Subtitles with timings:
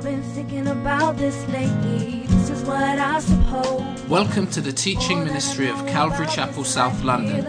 [0.00, 2.24] I've been thinking about this lately.
[2.28, 4.02] This is what I suppose.
[4.08, 7.44] Welcome to the teaching ministry of Calvary Chapel South London.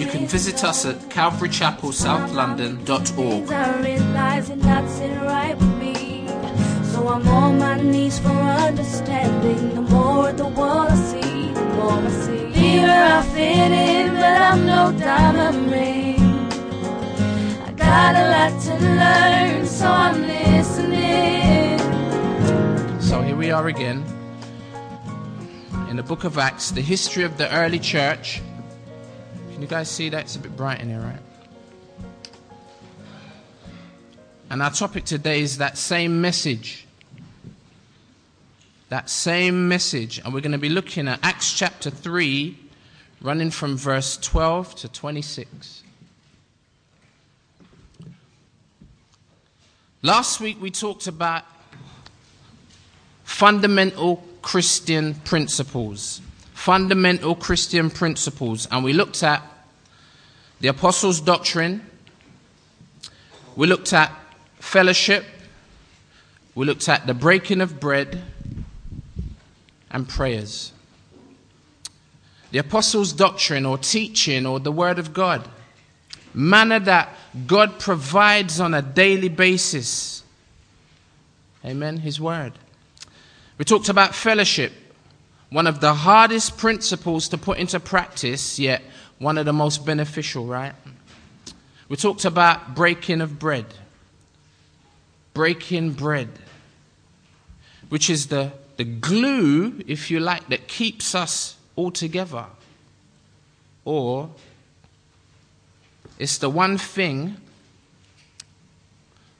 [0.00, 3.52] You can visit us at calvarychapelsouth.london.org.
[3.52, 6.28] I realize it not sitting right with me.
[6.82, 9.74] So I'm on my knees for understanding.
[9.74, 12.52] The more the world I see, the more I see.
[12.52, 16.05] Here I fit in, but I'm no diamond ring.
[17.86, 21.78] Got a lot to learn, so I'm listening.
[23.00, 24.04] So here we are again
[25.88, 28.42] in the book of Acts, the history of the early church.
[29.52, 30.22] Can you guys see that?
[30.22, 31.20] It's a bit bright in here, right?
[34.50, 36.88] And our topic today is that same message.
[38.88, 40.18] That same message.
[40.24, 42.58] And we're going to be looking at Acts chapter 3,
[43.20, 45.84] running from verse 12 to 26.
[50.06, 51.42] Last week we talked about
[53.24, 56.20] fundamental Christian principles.
[56.54, 58.68] Fundamental Christian principles.
[58.70, 59.42] And we looked at
[60.60, 61.84] the apostles' doctrine.
[63.56, 64.12] We looked at
[64.60, 65.24] fellowship.
[66.54, 68.22] We looked at the breaking of bread
[69.90, 70.70] and prayers.
[72.52, 75.48] The apostles' doctrine or teaching or the word of God.
[76.36, 80.22] Manna that God provides on a daily basis.
[81.64, 81.96] Amen.
[81.96, 82.52] His word.
[83.56, 84.72] We talked about fellowship,
[85.48, 88.82] one of the hardest principles to put into practice, yet
[89.18, 90.74] one of the most beneficial, right?
[91.88, 93.66] We talked about breaking of bread.
[95.32, 96.28] Breaking bread,
[97.88, 102.44] which is the, the glue, if you like, that keeps us all together.
[103.86, 104.30] Or
[106.18, 107.36] it's the one thing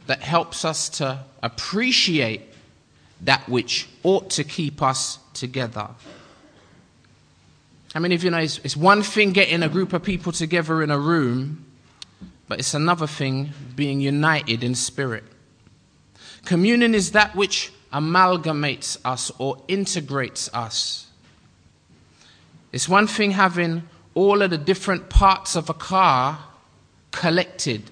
[0.06, 2.42] that helps us to appreciate
[3.22, 5.88] that which ought to keep us together.
[7.94, 10.82] I mean, if you know, it's, it's one thing getting a group of people together
[10.82, 11.64] in a room,
[12.46, 15.24] but it's another thing being united in spirit.
[16.44, 21.06] Communion is that which amalgamates us or integrates us.
[22.70, 26.38] It's one thing having all of the different parts of a car
[27.16, 27.82] collected,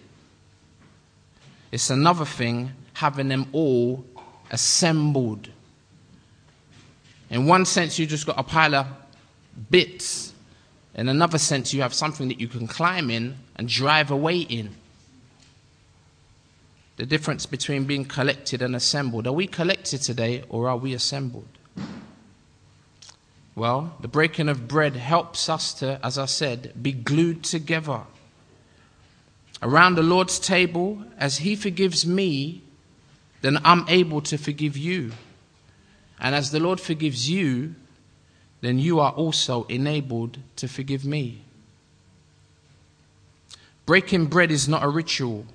[1.73, 4.05] it's another thing having them all
[4.51, 5.49] assembled.
[7.31, 8.87] In one sense, you've just got a pile of
[9.71, 10.33] bits.
[10.95, 14.77] In another sense, you have something that you can climb in and drive away in.
[16.97, 19.27] The difference between being collected and assembled.
[19.27, 21.49] Are we collected today or are we assembled?
[23.56, 28.03] Well, the breaking of bread helps us to, as I said, be glued together.
[29.65, 32.63] Around the Lord's table, as He forgives me,
[33.41, 35.13] then I'm able to forgive you.
[36.21, 37.75] And as the Lord forgives you,
[38.61, 41.45] then you are also enabled to forgive me.
[43.87, 45.47] Breaking bread is not a ritual,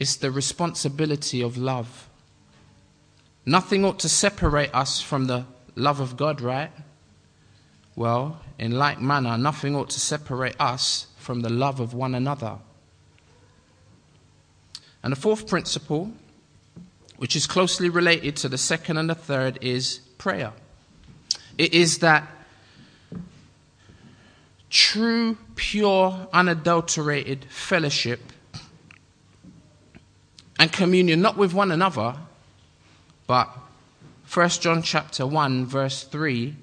[0.00, 2.08] it's the responsibility of love.
[3.46, 6.72] Nothing ought to separate us from the love of God, right?
[7.94, 12.58] Well, in like manner, nothing ought to separate us from the love of one another.
[15.02, 16.12] And the fourth principle,
[17.16, 20.52] which is closely related to the second and the third, is prayer.
[21.58, 22.26] It is that
[24.70, 28.20] true, pure, unadulterated fellowship
[30.58, 32.16] and communion, not with one another,
[33.26, 33.48] but
[34.32, 36.54] 1 John chapter 1, verse 3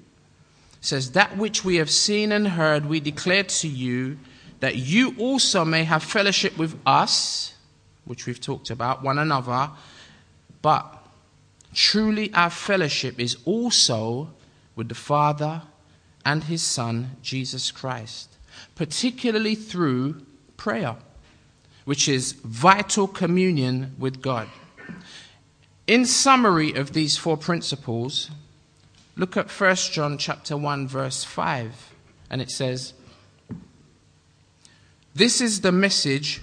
[0.80, 4.18] says, That which we have seen and heard, we declare to you,
[4.60, 7.54] that you also may have fellowship with us,
[8.10, 9.70] which we've talked about, one another.
[10.62, 11.06] But
[11.72, 14.30] truly, our fellowship is also
[14.74, 15.62] with the Father
[16.24, 18.36] and His Son, Jesus Christ,
[18.74, 20.26] particularly through
[20.56, 20.96] prayer,
[21.84, 24.48] which is vital communion with God.
[25.86, 28.28] In summary of these four principles,
[29.16, 31.94] look at 1 John chapter 1 verse 5
[32.28, 32.92] and it says
[35.14, 36.42] This is the message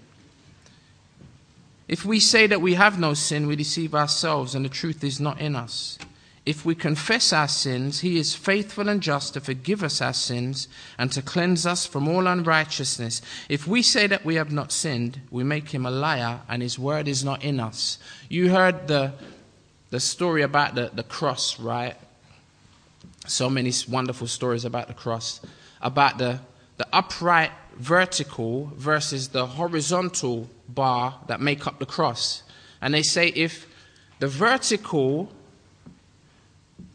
[1.91, 5.19] If we say that we have no sin, we deceive ourselves, and the truth is
[5.19, 5.99] not in us.
[6.45, 10.69] If we confess our sins, he is faithful and just to forgive us our sins
[10.97, 13.21] and to cleanse us from all unrighteousness.
[13.49, 16.79] If we say that we have not sinned, we make him a liar and his
[16.79, 17.99] word is not in us.
[18.29, 19.11] You heard the,
[19.89, 21.97] the story about the, the cross, right?
[23.27, 25.41] So many wonderful stories about the cross,
[25.81, 26.39] about the,
[26.77, 32.43] the upright vertical versus the horizontal bar that make up the cross.
[32.81, 33.67] And they say if
[34.19, 35.31] the vertical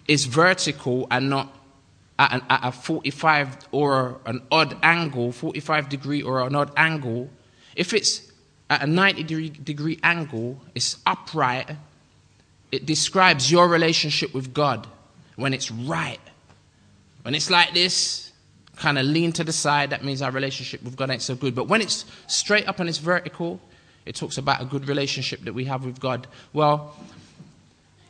[0.08, 1.56] is vertical and not
[2.19, 7.31] at, an, at a 45 or an odd angle, 45 degree or an odd angle,
[7.75, 8.32] if it's
[8.70, 11.70] at a 90 degree, degree angle, it's upright,
[12.72, 14.87] it describes your relationship with God
[15.37, 16.20] when it's right.
[17.22, 18.32] When it's like this,
[18.76, 21.55] kind of lean to the side, that means our relationship with God ain't so good.
[21.55, 23.61] But when it's straight up and it's vertical,
[24.06, 26.26] it talks about a good relationship that we have with God.
[26.53, 26.97] Well,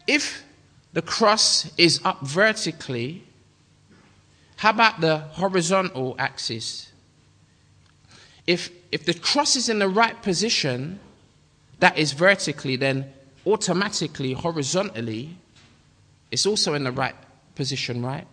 [0.06, 0.44] if
[0.92, 3.24] the cross is up vertically,
[4.56, 6.92] how about the horizontal axis?
[8.46, 11.00] If, if the cross is in the right position,
[11.80, 13.12] that is vertically, then
[13.46, 15.36] automatically, horizontally,
[16.30, 17.14] it's also in the right
[17.54, 18.26] position, right?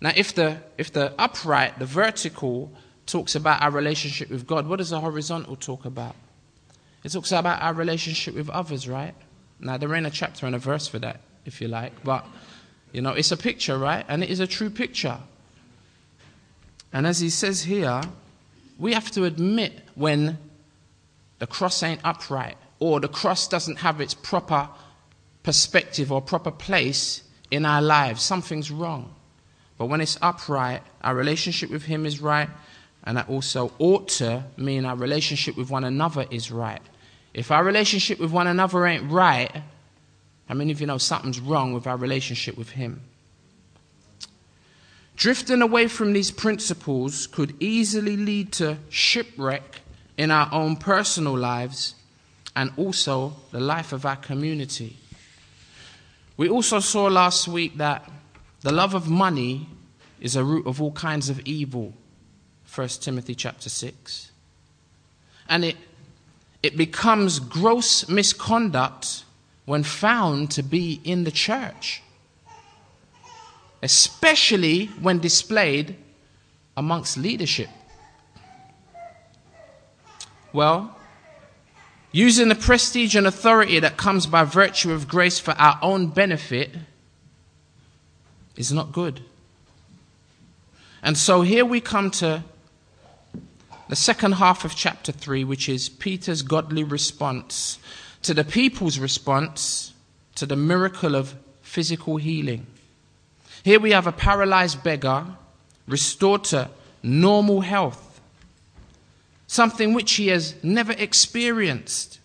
[0.00, 2.70] Now, if the, if the upright, the vertical,
[3.06, 6.14] talks about our relationship with God, what does the horizontal talk about?
[7.04, 9.14] It talks about our relationship with others, right?
[9.60, 12.04] Now, there ain't a chapter and a verse for that if you like.
[12.04, 12.26] But,
[12.92, 14.04] you know, it's a picture, right?
[14.08, 15.18] And it is a true picture.
[16.92, 18.02] And as he says here,
[18.78, 20.38] we have to admit when
[21.38, 24.68] the cross ain't upright or the cross doesn't have its proper
[25.42, 28.22] perspective or proper place in our lives.
[28.22, 29.14] Something's wrong.
[29.76, 32.48] But when it's upright, our relationship with Him is right,
[33.08, 36.82] and that also ought to mean our relationship with one another is right.
[37.32, 39.50] If our relationship with one another ain't right,
[40.46, 43.00] how many of you know something's wrong with our relationship with Him?
[45.16, 49.80] Drifting away from these principles could easily lead to shipwreck
[50.18, 51.94] in our own personal lives
[52.54, 54.98] and also the life of our community.
[56.36, 58.06] We also saw last week that
[58.60, 59.66] the love of money
[60.20, 61.94] is a root of all kinds of evil.
[62.74, 64.30] 1 Timothy chapter 6.
[65.48, 65.76] And it,
[66.62, 69.24] it becomes gross misconduct
[69.64, 72.02] when found to be in the church,
[73.82, 75.96] especially when displayed
[76.76, 77.68] amongst leadership.
[80.52, 80.96] Well,
[82.12, 86.70] using the prestige and authority that comes by virtue of grace for our own benefit
[88.56, 89.22] is not good.
[91.02, 92.42] And so here we come to
[93.88, 97.78] the second half of chapter 3, which is Peter's godly response
[98.22, 99.94] to the people's response
[100.34, 102.66] to the miracle of physical healing.
[103.62, 105.26] Here we have a paralyzed beggar
[105.86, 106.70] restored to
[107.02, 108.20] normal health,
[109.46, 112.20] something which he has never experienced,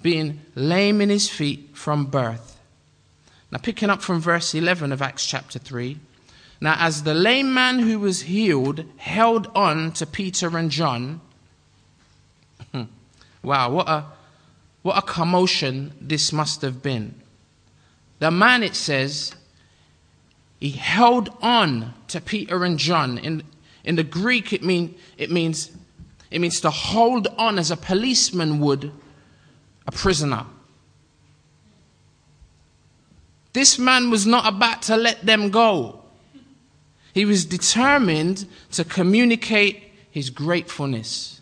[0.00, 2.58] being lame in his feet from birth.
[3.50, 5.98] Now, picking up from verse 11 of Acts chapter 3.
[6.62, 11.20] Now, as the lame man who was healed held on to Peter and John,
[13.42, 14.04] wow, what a
[14.82, 17.20] what a commotion this must have been.
[18.20, 19.34] The man, it says,
[20.60, 23.18] he held on to Peter and John.
[23.18, 23.42] In,
[23.82, 25.72] in the Greek, it, mean, it, means,
[26.30, 28.92] it means to hold on as a policeman would
[29.88, 30.46] a prisoner.
[33.52, 36.01] This man was not about to let them go.
[37.12, 41.40] He was determined to communicate his gratefulness.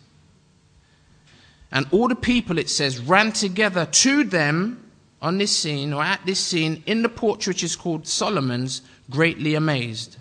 [1.71, 6.25] And all the people, it says, ran together to them on this scene, or at
[6.25, 10.17] this scene, in the porch which is called Solomon's, greatly amazed.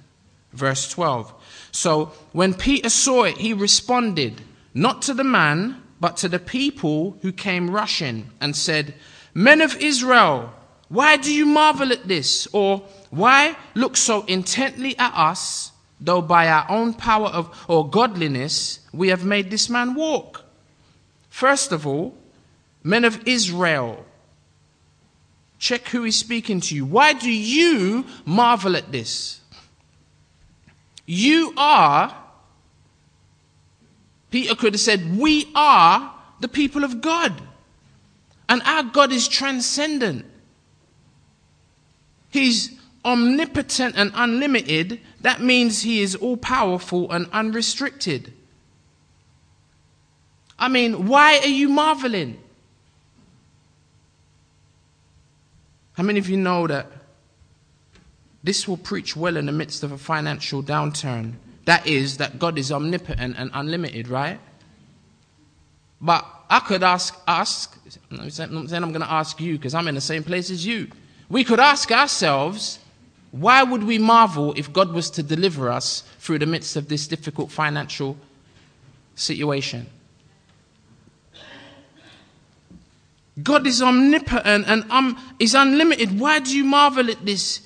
[0.52, 1.32] Verse 12.
[1.72, 4.42] So when Peter saw it, he responded,
[4.74, 8.94] not to the man, but to the people who came rushing, and said,
[9.34, 10.52] Men of Israel,
[10.88, 12.46] why do you marvel at this?
[12.52, 18.80] Or why look so intently at us, though by our own power of or godliness
[18.92, 20.44] we have made this man walk?
[21.28, 22.16] First of all,
[22.82, 24.04] men of Israel,
[25.58, 26.86] check who is speaking to you.
[26.86, 29.40] Why do you marvel at this?
[31.04, 32.16] You are,
[34.30, 37.42] Peter could have said, we are the people of God.
[38.48, 40.24] And our God is transcendent.
[42.30, 45.00] He's omnipotent and unlimited.
[45.20, 48.32] That means he is all powerful and unrestricted.
[50.58, 52.38] I mean, why are you marveling?
[55.94, 56.86] How many of you know that
[58.42, 61.34] This will preach well in the midst of a financial downturn.
[61.66, 64.40] That is, that God is omnipotent and unlimited, right?
[66.00, 67.78] But I could ask, ask,
[68.10, 70.88] I'm saying I'm going to ask you because I'm in the same place as you.
[71.28, 72.78] We could ask ourselves,
[73.32, 77.06] why would we marvel if God was to deliver us through the midst of this
[77.06, 78.16] difficult financial
[79.14, 79.86] situation?
[83.42, 86.18] God is omnipotent and um, is unlimited.
[86.18, 87.60] Why do you marvel at this,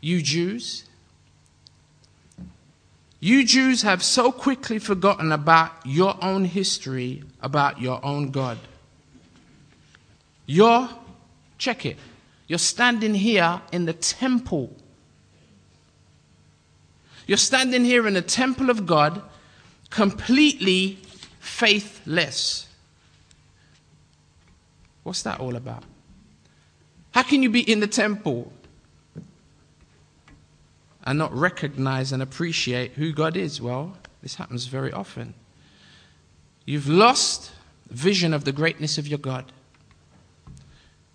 [0.00, 0.84] you Jews?
[3.20, 8.58] You Jews have so quickly forgotten about your own history, about your own God.
[10.46, 10.88] You're,
[11.58, 11.96] check it,
[12.50, 14.76] you're standing here in the temple.
[17.28, 19.22] You're standing here in the temple of God,
[19.88, 20.98] completely
[21.38, 22.66] faithless.
[25.04, 25.84] What's that all about?
[27.12, 28.52] How can you be in the temple
[31.04, 33.62] and not recognize and appreciate who God is?
[33.62, 35.34] Well, this happens very often.
[36.64, 37.52] You've lost
[37.90, 39.52] vision of the greatness of your God.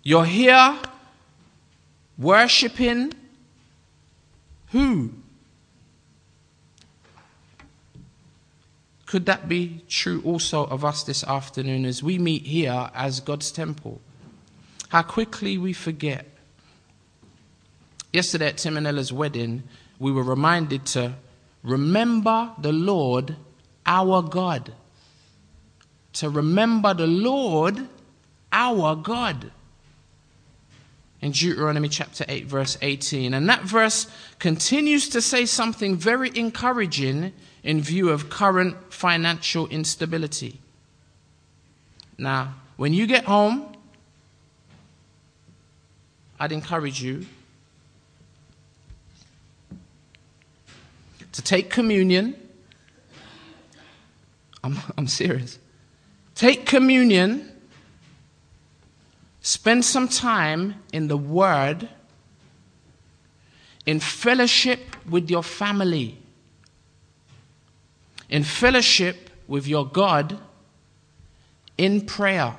[0.02, 0.78] You're here
[2.18, 3.12] worshiping
[4.70, 5.10] who?
[9.06, 13.52] Could that be true also of us this afternoon as we meet here as God's
[13.52, 14.00] temple?
[14.88, 16.26] How quickly we forget.
[18.12, 19.62] Yesterday at Tim and Ella's wedding,
[19.98, 21.14] we were reminded to
[21.62, 23.36] remember the Lord
[23.84, 24.72] our God.
[26.14, 27.88] To remember the Lord
[28.52, 29.52] our God.
[31.26, 33.34] In Deuteronomy chapter 8, verse 18.
[33.34, 34.06] And that verse
[34.38, 37.32] continues to say something very encouraging
[37.64, 40.60] in view of current financial instability.
[42.16, 43.74] Now, when you get home,
[46.38, 47.26] I'd encourage you
[51.32, 52.36] to take communion.
[54.62, 55.58] I'm, I'm serious.
[56.36, 57.50] Take communion,
[59.46, 61.88] spend some time in the Word,
[63.84, 66.18] in fellowship with your family
[68.28, 70.38] in fellowship with your God
[71.78, 72.56] in prayer.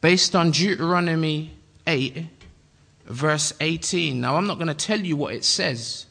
[0.00, 1.52] Based on Deuteronomy
[1.86, 2.26] 8,
[3.06, 4.20] verse 18.
[4.20, 6.06] Now, I'm not going to tell you what it says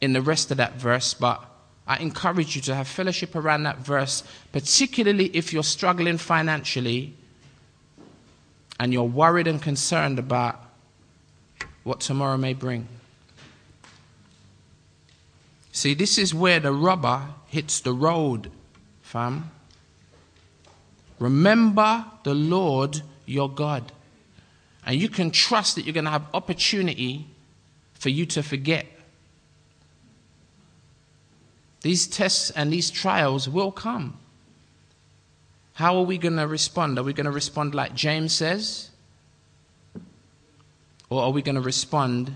[0.00, 1.44] in the rest of that verse, but
[1.90, 7.16] I encourage you to have fellowship around that verse, particularly if you're struggling financially
[8.78, 10.64] and you're worried and concerned about
[11.82, 12.86] what tomorrow may bring.
[15.72, 18.52] See, this is where the rubber hits the road,
[19.02, 19.50] fam.
[21.18, 23.90] Remember the Lord your God.
[24.86, 27.26] And you can trust that you're going to have opportunity
[27.94, 28.86] for you to forget.
[31.82, 34.18] These tests and these trials will come.
[35.74, 36.98] How are we going to respond?
[36.98, 38.90] Are we going to respond like James says?
[41.08, 42.34] Or are we going to respond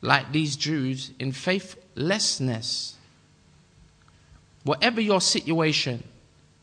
[0.00, 2.96] like these Jews in faithlessness?
[4.64, 6.02] Whatever your situation,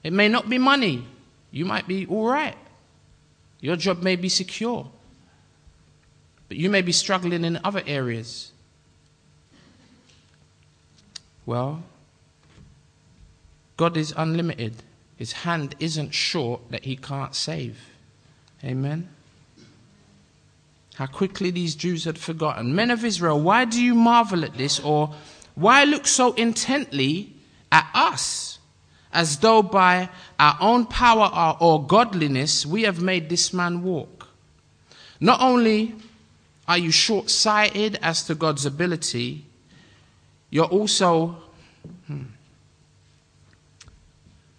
[0.04, 1.06] it may not be money.
[1.52, 2.58] You might be all right.
[3.62, 4.90] Your job may be secure.
[6.48, 8.52] But you may be struggling in other areas.
[11.46, 11.84] Well,
[13.78, 14.76] God is unlimited.
[15.18, 17.78] His hand isn't short that he can't save.
[18.64, 19.10] Amen.
[20.96, 22.74] How quickly these Jews had forgotten.
[22.74, 24.80] Men of Israel, why do you marvel at this?
[24.80, 25.14] Or
[25.56, 27.34] why look so intently
[27.72, 28.60] at us,
[29.12, 34.30] as though by our own power or godliness we have made this man walk?
[35.20, 35.96] Not only
[36.68, 39.46] are you short sighted as to God's ability,
[40.50, 41.38] you're also.
[42.08, 42.24] Hmm,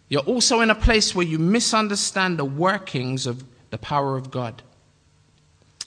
[0.09, 4.63] you're also in a place where you misunderstand the workings of the power of God.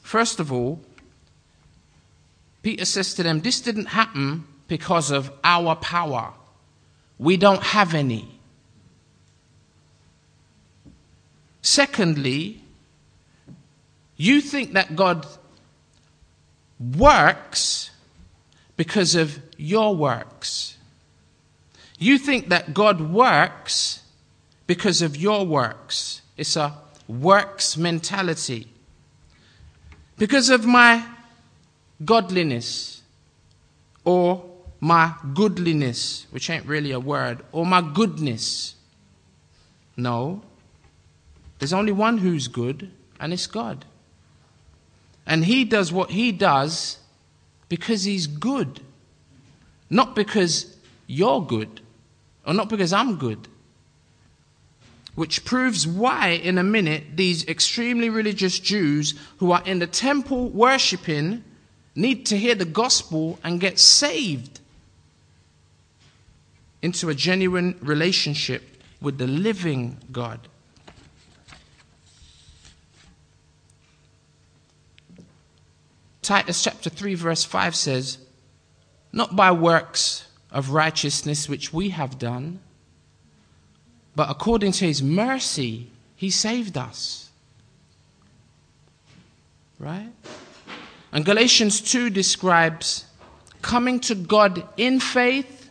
[0.02, 0.82] First of all,
[2.62, 6.34] Peter says to them, This didn't happen because of our power.
[7.18, 8.40] We don't have any.
[11.62, 12.62] Secondly,
[14.18, 15.26] you think that God
[16.80, 17.92] works
[18.76, 20.78] because of your works.
[21.98, 23.99] You think that God works
[24.70, 26.22] because of your works.
[26.38, 26.72] It's a
[27.08, 28.68] works mentality
[30.20, 31.04] because of my
[32.06, 33.02] godliness
[34.06, 34.46] or
[34.80, 38.76] my goodliness, which ain't really a word, or my goodness.
[39.98, 40.44] No.
[41.58, 43.86] There's only one who's good, and it's God.
[45.26, 47.00] And he does what he does
[47.70, 48.82] because he's good,
[49.90, 51.82] not because you're good,
[52.46, 53.48] or not because I'm good.
[55.20, 60.48] Which proves why, in a minute, these extremely religious Jews who are in the temple
[60.48, 61.44] worshipping
[61.94, 64.62] need to hear the gospel and get saved
[66.82, 68.64] into a genuine relationship
[69.02, 70.40] with the living God.
[76.22, 78.20] Titus chapter 3, verse 5 says,
[79.12, 82.62] Not by works of righteousness which we have done,
[84.16, 87.30] but according to his mercy, he saved us.
[89.80, 90.12] Right?
[91.12, 93.06] And Galatians 2 describes
[93.62, 95.70] coming to God in faith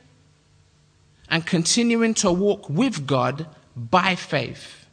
[1.30, 4.86] and continuing to walk with God by faith.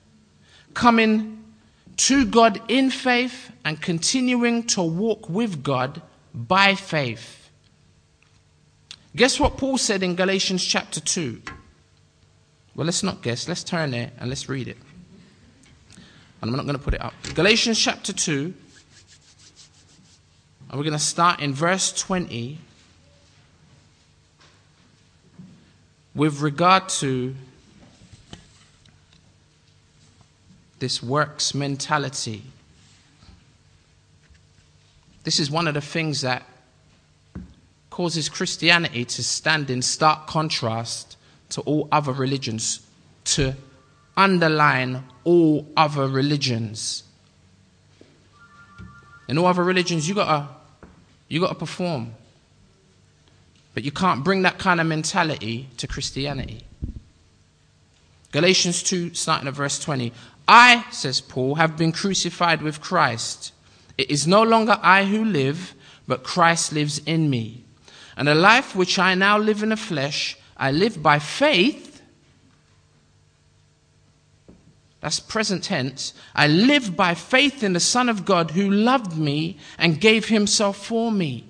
[0.73, 1.43] Coming
[1.97, 6.01] to God in faith and continuing to walk with God
[6.33, 7.49] by faith.
[9.15, 11.41] Guess what Paul said in Galatians chapter 2?
[12.75, 13.47] Well, let's not guess.
[13.47, 14.77] Let's turn there and let's read it.
[16.41, 17.13] And I'm not going to put it up.
[17.33, 18.53] Galatians chapter 2.
[20.69, 22.59] And we're going to start in verse 20
[26.13, 27.35] with regard to
[30.79, 32.43] this works mentality.
[35.23, 36.43] This is one of the things that
[37.89, 41.15] causes Christianity to stand in stark contrast
[41.55, 42.85] to all other religions,
[43.23, 43.53] to
[44.17, 47.03] underline all other religions.
[49.29, 50.49] In all other religions, you gotta,
[51.29, 52.13] you gotta perform.
[53.73, 56.65] But you can't bring that kind of mentality to Christianity.
[58.33, 60.11] Galatians 2, starting at verse 20.
[60.49, 63.53] I, says Paul, have been crucified with Christ.
[63.97, 65.73] It is no longer I who live,
[66.05, 67.63] but Christ lives in me.
[68.17, 72.01] And the life which I now live in the flesh, I live by faith.
[75.01, 76.13] That's present tense.
[76.33, 80.83] I live by faith in the Son of God who loved me and gave himself
[80.83, 81.47] for me.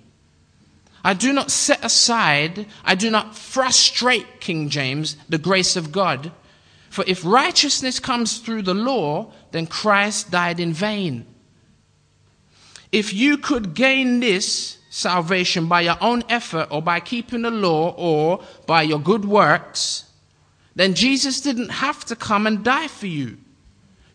[1.05, 6.31] I do not set aside, I do not frustrate, King James, the grace of God.
[6.89, 11.27] For if righteousness comes through the law, then Christ died in vain.
[12.91, 17.93] If you could gain this salvation by your own effort or by keeping the law
[17.97, 20.05] or by your good works,
[20.73, 23.37] then Jesus didn't have to come and die for you.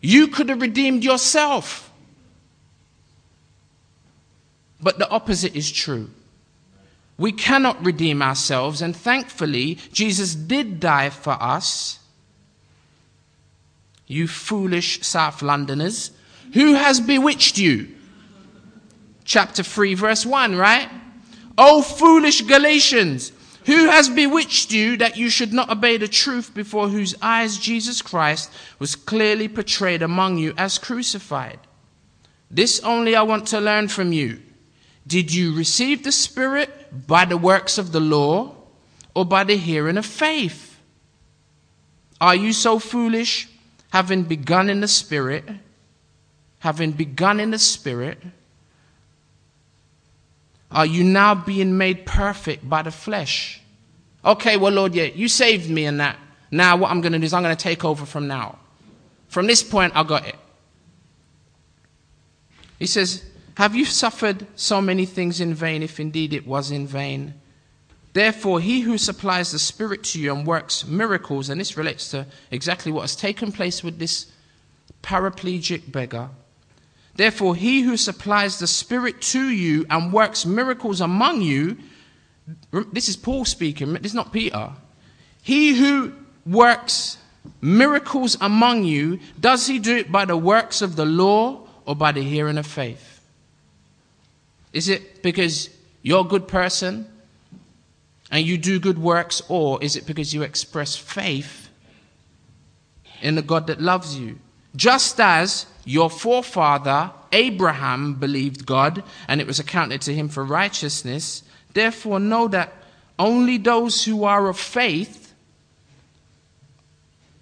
[0.01, 1.91] You could have redeemed yourself.
[4.81, 6.09] But the opposite is true.
[7.15, 11.99] We cannot redeem ourselves, and thankfully, Jesus did die for us.
[14.07, 16.09] You foolish South Londoners,
[16.55, 17.89] who has bewitched you?
[19.23, 20.89] Chapter 3, verse 1, right?
[21.57, 23.31] O foolish Galatians,
[23.65, 28.01] who has bewitched you that you should not obey the truth before whose eyes Jesus
[28.01, 31.59] Christ was clearly portrayed among you as crucified?
[32.49, 34.41] This only I want to learn from you.
[35.05, 38.55] Did you receive the Spirit by the works of the law
[39.15, 40.79] or by the hearing of faith?
[42.19, 43.49] Are you so foolish,
[43.91, 45.43] having begun in the Spirit?
[46.59, 48.19] Having begun in the Spirit,
[50.71, 53.61] are you now being made perfect by the flesh?
[54.23, 56.17] Okay, well, Lord, yeah, you saved me in that.
[56.51, 58.59] Now, what I'm going to do is I'm going to take over from now.
[59.27, 60.35] From this point, I got it.
[62.77, 63.23] He says,
[63.55, 67.35] Have you suffered so many things in vain, if indeed it was in vain?
[68.13, 72.25] Therefore, he who supplies the Spirit to you and works miracles, and this relates to
[72.49, 74.31] exactly what has taken place with this
[75.01, 76.29] paraplegic beggar,
[77.15, 81.77] Therefore, he who supplies the Spirit to you and works miracles among you,
[82.91, 84.71] this is Paul speaking, this is not Peter.
[85.41, 86.13] He who
[86.45, 87.17] works
[87.61, 92.11] miracles among you, does he do it by the works of the law or by
[92.11, 93.19] the hearing of faith?
[94.73, 95.69] Is it because
[96.01, 97.07] you're a good person
[98.31, 101.69] and you do good works, or is it because you express faith
[103.21, 104.39] in the God that loves you?
[104.73, 111.43] Just as your forefather Abraham believed God, and it was accounted to him for righteousness.
[111.73, 112.73] Therefore, know that
[113.17, 115.33] only those who are of faith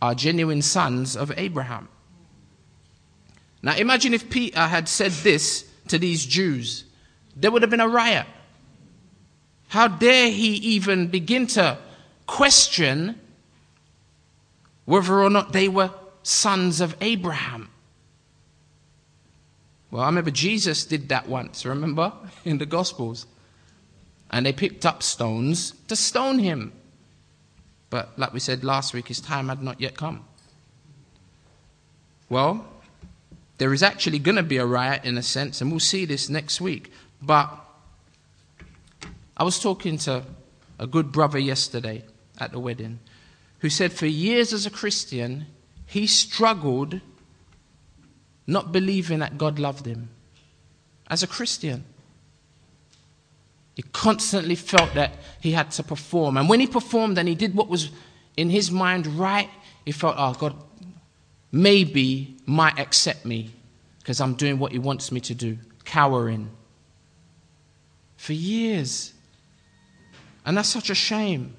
[0.02, 1.88] are genuine sons of Abraham.
[3.62, 6.86] Now, imagine if Peter had said this to these Jews,
[7.36, 8.28] there would have been a riot.
[9.70, 11.78] How dare he even begin to
[12.26, 13.20] question
[14.86, 15.92] whether or not they were
[16.24, 17.70] sons of Abraham?
[19.92, 22.14] Well, I remember Jesus did that once, remember?
[22.46, 23.26] In the Gospels.
[24.30, 26.74] And they picked up stones to stone him.
[27.90, 30.26] But like we said last week, his time had not yet come.
[32.30, 32.68] Well,
[33.58, 36.30] there is actually going to be a riot in a sense, and we'll see this
[36.30, 36.92] next week.
[37.22, 37.52] But
[39.36, 40.24] I was talking to
[40.78, 42.04] a good brother yesterday
[42.40, 43.00] at the wedding
[43.60, 45.46] who said for years as a Christian,
[45.86, 47.02] he struggled
[48.50, 50.10] not believing that God loved him.
[51.08, 51.84] As a Christian,
[53.76, 56.36] he constantly felt that he had to perform.
[56.36, 57.92] And when he performed and he did what was
[58.36, 59.50] in his mind right,
[59.86, 60.56] he felt, oh, God
[61.52, 63.52] maybe might accept me
[64.00, 66.50] because I'm doing what he wants me to do, cowering.
[68.18, 69.14] For years.
[70.46, 71.54] And that's such a shame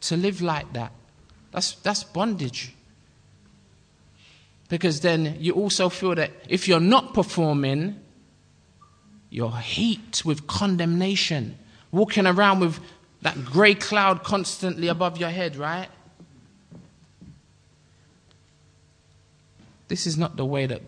[0.00, 0.92] to live like that.
[1.52, 2.74] That's, that's bondage.
[4.74, 7.94] Because then you also feel that if you're not performing,
[9.30, 11.56] you're heaped with condemnation,
[11.92, 12.80] walking around with
[13.22, 15.86] that grey cloud constantly above your head, right?
[19.86, 20.82] This is not the way that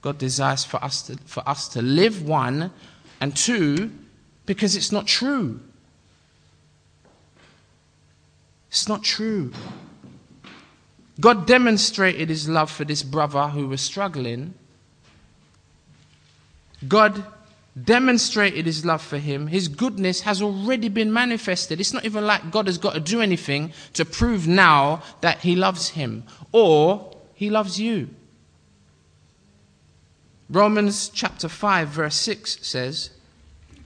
[0.00, 2.72] God desires for us to, for us to live, one,
[3.20, 3.92] and two,
[4.46, 5.60] because it's not true.
[8.68, 9.52] It's not true.
[11.20, 14.54] God demonstrated his love for this brother who was struggling.
[16.86, 17.24] God
[17.84, 21.80] demonstrated his love for him, his goodness has already been manifested.
[21.80, 25.54] It's not even like God has got to do anything to prove now that he
[25.54, 28.10] loves him or he loves you.
[30.50, 33.10] Romans chapter 5, verse 6 says,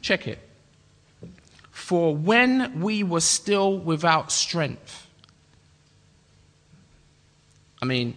[0.00, 0.38] check it.
[1.70, 5.01] For when we were still without strength,
[7.82, 8.14] I mean,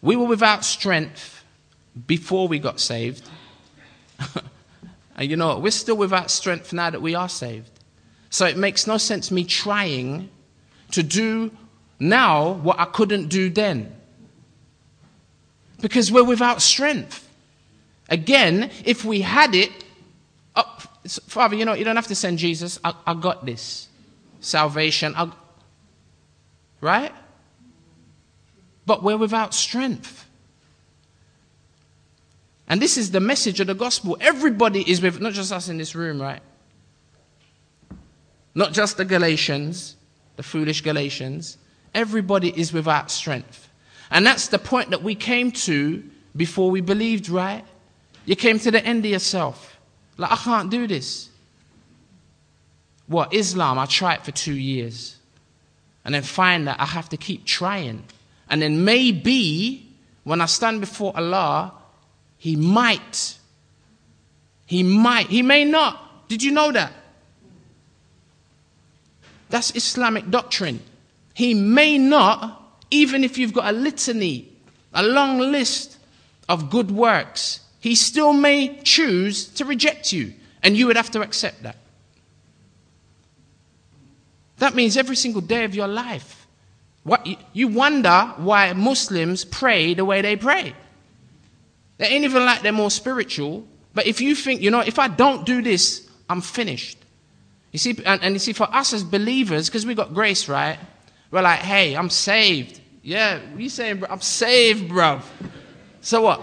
[0.00, 1.44] we were without strength
[2.06, 3.28] before we got saved.
[5.16, 7.70] And you know, we're still without strength now that we are saved.
[8.30, 10.28] So it makes no sense me trying
[10.90, 11.52] to do
[12.00, 13.94] now what I couldn't do then.
[15.80, 17.28] Because we're without strength.
[18.08, 19.70] Again, if we had it,
[20.56, 20.64] oh,
[21.06, 22.80] Father, you know, you don't have to send Jesus.
[22.82, 23.88] I, I got this.
[24.40, 25.14] Salvation.
[25.16, 25.30] I,
[26.80, 27.12] right?
[28.86, 30.26] But we're without strength.
[32.68, 34.16] And this is the message of the gospel.
[34.20, 36.40] Everybody is with, not just us in this room, right?
[38.54, 39.96] Not just the Galatians,
[40.36, 41.58] the foolish Galatians.
[41.94, 43.68] Everybody is without strength.
[44.10, 46.02] And that's the point that we came to
[46.36, 47.64] before we believed, right?
[48.26, 49.78] You came to the end of yourself.
[50.16, 51.28] Like, I can't do this.
[53.06, 53.34] What?
[53.34, 55.16] Islam, I tried for two years.
[56.04, 58.04] And then find that I have to keep trying.
[58.54, 59.84] And then maybe
[60.22, 61.72] when I stand before Allah,
[62.38, 63.36] he might.
[64.64, 65.26] He might.
[65.26, 66.28] He may not.
[66.28, 66.92] Did you know that?
[69.50, 70.78] That's Islamic doctrine.
[71.34, 74.52] He may not, even if you've got a litany,
[74.92, 75.98] a long list
[76.48, 81.22] of good works, he still may choose to reject you, and you would have to
[81.22, 81.78] accept that.
[84.58, 86.46] That means every single day of your life.
[87.04, 90.74] What, you wonder why Muslims pray the way they pray.
[91.98, 93.66] They ain't even like they're more spiritual.
[93.92, 96.98] But if you think, you know, if I don't do this, I'm finished.
[97.72, 100.78] You see, and, and you see, for us as believers, because we got grace, right?
[101.30, 102.80] We're like, hey, I'm saved.
[103.02, 105.20] Yeah, you saying, I'm saved, bro.
[106.00, 106.42] So what?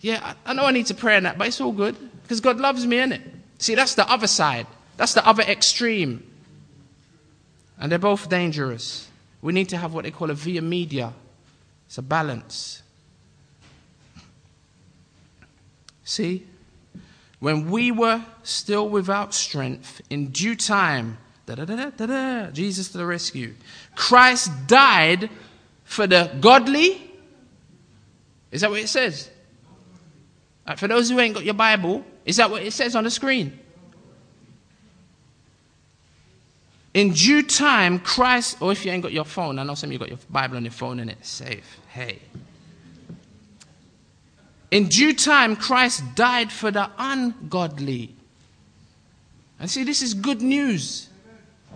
[0.00, 2.58] Yeah, I, know I need to pray in that, but it's all good because God
[2.58, 3.22] loves me, innit?
[3.58, 4.66] See, that's the other side.
[4.96, 6.22] That's the other extreme.
[7.78, 9.09] And they're both dangerous.
[9.42, 11.12] We need to have what they call a via media.
[11.86, 12.82] It's a balance.
[16.04, 16.46] See?
[17.38, 21.18] When we were still without strength, in due time,
[22.52, 23.54] Jesus to the rescue.
[23.94, 25.30] Christ died
[25.84, 27.10] for the godly.
[28.50, 29.30] Is that what it says?
[30.66, 33.10] Uh, for those who ain't got your Bible, is that what it says on the
[33.10, 33.58] screen?
[36.92, 39.92] In due time, Christ, or if you ain't got your phone, I know some of
[39.92, 41.78] you got your Bible on your phone and it's safe.
[41.88, 42.18] Hey.
[44.70, 48.14] In due time, Christ died for the ungodly.
[49.58, 51.08] And see, this is good news.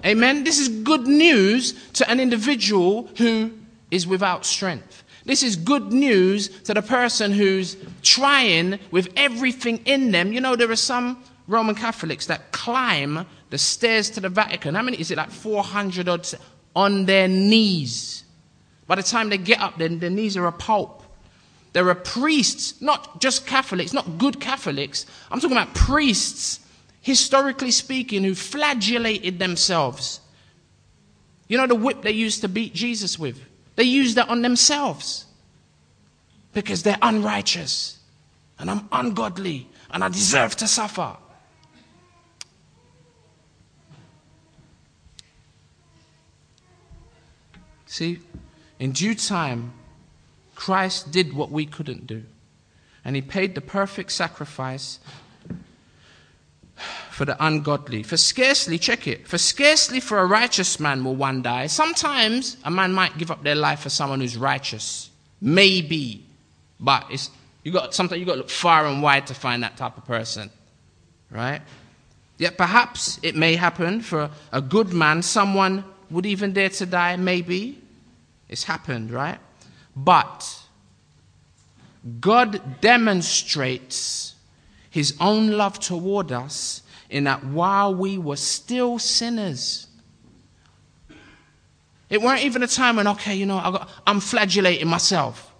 [0.05, 0.45] Amen.
[0.45, 3.53] This is good news to an individual who
[3.91, 5.05] is without strength.
[5.25, 10.33] This is good news to the person who's trying with everything in them.
[10.33, 14.75] You know, there are some Roman Catholics that climb the stairs to the Vatican.
[14.75, 15.17] How many is it?
[15.17, 16.29] Like 400 odd
[16.75, 18.25] on their knees.
[18.89, 21.05] By the time they get up, then their knees are a pulp.
[21.73, 25.07] There are priests, not just Catholics, not good Catholics.
[25.31, 26.59] I'm talking about priests,
[27.01, 30.19] historically speaking, who flagellated themselves.
[31.47, 33.41] You know the whip they used to beat Jesus with?
[33.77, 35.27] They used that on themselves
[36.53, 38.01] because they're unrighteous
[38.59, 41.19] and I'm ungodly and I deserve to suffer.
[47.87, 48.21] See,
[48.79, 49.73] in due time,
[50.55, 52.25] Christ did what we couldn't do.
[53.05, 54.99] And he paid the perfect sacrifice
[57.11, 58.03] for the ungodly.
[58.03, 61.67] For scarcely, check it, for scarcely for a righteous man will one die.
[61.67, 65.11] Sometimes a man might give up their life for someone who's righteous.
[65.41, 66.25] Maybe.
[66.81, 67.31] But it's,
[67.63, 70.05] you got, sometimes you got to look far and wide to find that type of
[70.07, 70.51] person.
[71.31, 71.61] Right?
[72.39, 77.17] Yet perhaps it may happen for a good man, someone would even dare to die,
[77.17, 77.79] maybe.
[78.49, 79.39] It's happened, right?
[79.97, 80.63] But
[82.21, 84.35] God demonstrates
[84.91, 89.89] his own love toward us in that while we were still sinners,
[92.09, 95.53] it weren't even a time when, okay, you know, I am flagellating myself.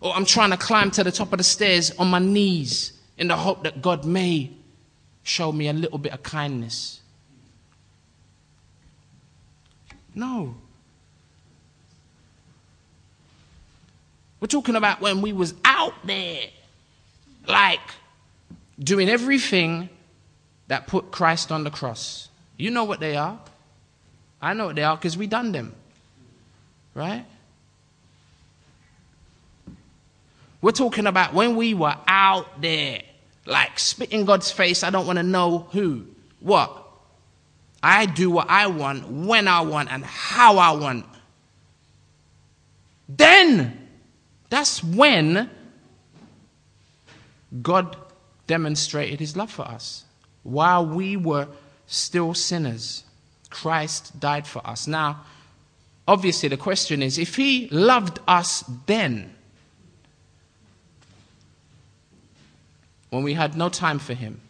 [0.00, 3.28] Or I'm trying to climb to the top of the stairs on my knees in
[3.28, 4.50] the hope that God may
[5.22, 6.99] show me a little bit of kindness.
[10.14, 10.54] No.
[14.40, 16.40] We're talking about when we was out there,
[17.46, 17.80] like
[18.78, 19.90] doing everything
[20.68, 22.28] that put Christ on the cross.
[22.56, 23.38] You know what they are.
[24.40, 25.74] I know what they are because we done them.
[26.94, 27.24] Right?
[30.62, 33.02] We're talking about when we were out there,
[33.46, 34.82] like spitting God's face.
[34.82, 36.06] I don't want to know who,
[36.40, 36.79] what.
[37.82, 41.06] I do what I want, when I want, and how I want.
[43.08, 43.88] Then
[44.50, 45.50] that's when
[47.62, 47.96] God
[48.46, 50.04] demonstrated his love for us.
[50.42, 51.48] While we were
[51.86, 53.04] still sinners,
[53.48, 54.86] Christ died for us.
[54.86, 55.22] Now,
[56.06, 59.34] obviously, the question is if he loved us then,
[63.10, 64.40] when we had no time for him,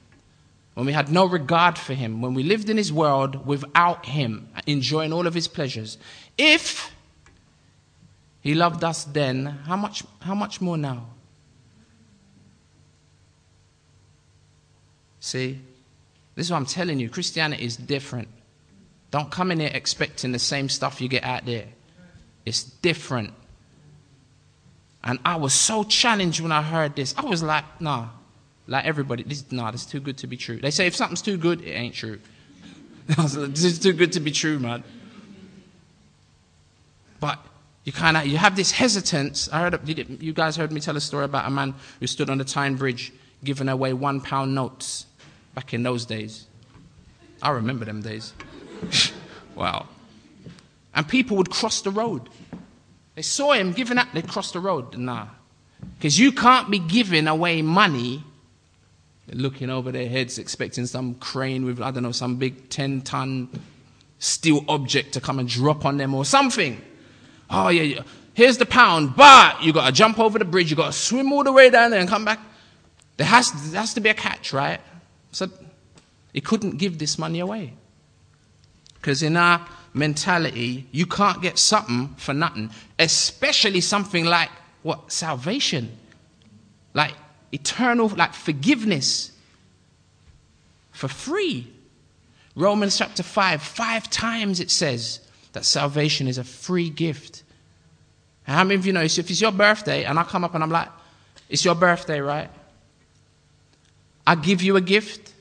[0.81, 4.49] when we had no regard for him, when we lived in his world without him,
[4.67, 5.99] enjoying all of his pleasures,
[6.39, 6.91] if
[8.41, 9.45] he loved us then.
[9.45, 11.05] How much, how much more now?
[15.21, 15.61] See,
[16.35, 17.11] this is what I'm telling you.
[17.11, 18.29] Christianity is different.
[19.11, 21.67] Don't come in here expecting the same stuff you get out there.
[22.47, 23.35] It's different.
[25.05, 27.15] And I was so challenged when I heard this.
[27.19, 28.09] I was like, nah,
[28.71, 30.57] like everybody, this, nah, this is too good to be true.
[30.57, 32.21] They say if something's too good, it ain't true.
[33.07, 34.85] this is too good to be true, man.
[37.19, 37.45] But
[37.83, 39.49] you kind of you have this hesitance.
[39.53, 42.39] I heard you guys heard me tell a story about a man who stood on
[42.39, 45.05] the Tyne Bridge giving away one pound notes
[45.55, 46.47] back in those days.
[47.43, 48.33] I remember them days.
[49.57, 49.89] wow.
[50.95, 52.29] And people would cross the road.
[53.17, 54.97] They saw him giving up, they'd cross the road.
[54.97, 55.27] Nah.
[55.97, 58.23] Because you can't be giving away money
[59.29, 63.49] looking over their heads expecting some crane with, I don't know, some big 10 ton
[64.19, 66.81] steel object to come and drop on them or something.
[67.49, 68.03] Oh, yeah,
[68.35, 71.33] here's the pound, but you got to jump over the bridge, you got to swim
[71.33, 72.41] all the way down there and come back.
[73.17, 74.81] There has, there has to be a catch, right?
[75.33, 75.49] So
[76.33, 77.75] he couldn't give this money away.
[78.95, 84.51] Because in our mentality, you can't get something for nothing, especially something like
[84.83, 85.11] what?
[85.13, 85.97] Salvation.
[86.95, 87.15] Like
[87.53, 89.33] eternal, like forgiveness
[90.93, 91.71] for free.
[92.57, 95.21] Romans chapter 5, five times it says,
[95.53, 97.43] that salvation is a free gift.
[98.45, 100.71] How many of you know if it's your birthday and I come up and I'm
[100.71, 100.89] like,
[101.49, 102.51] it's your birthday, right?
[104.27, 105.33] I give you a gift.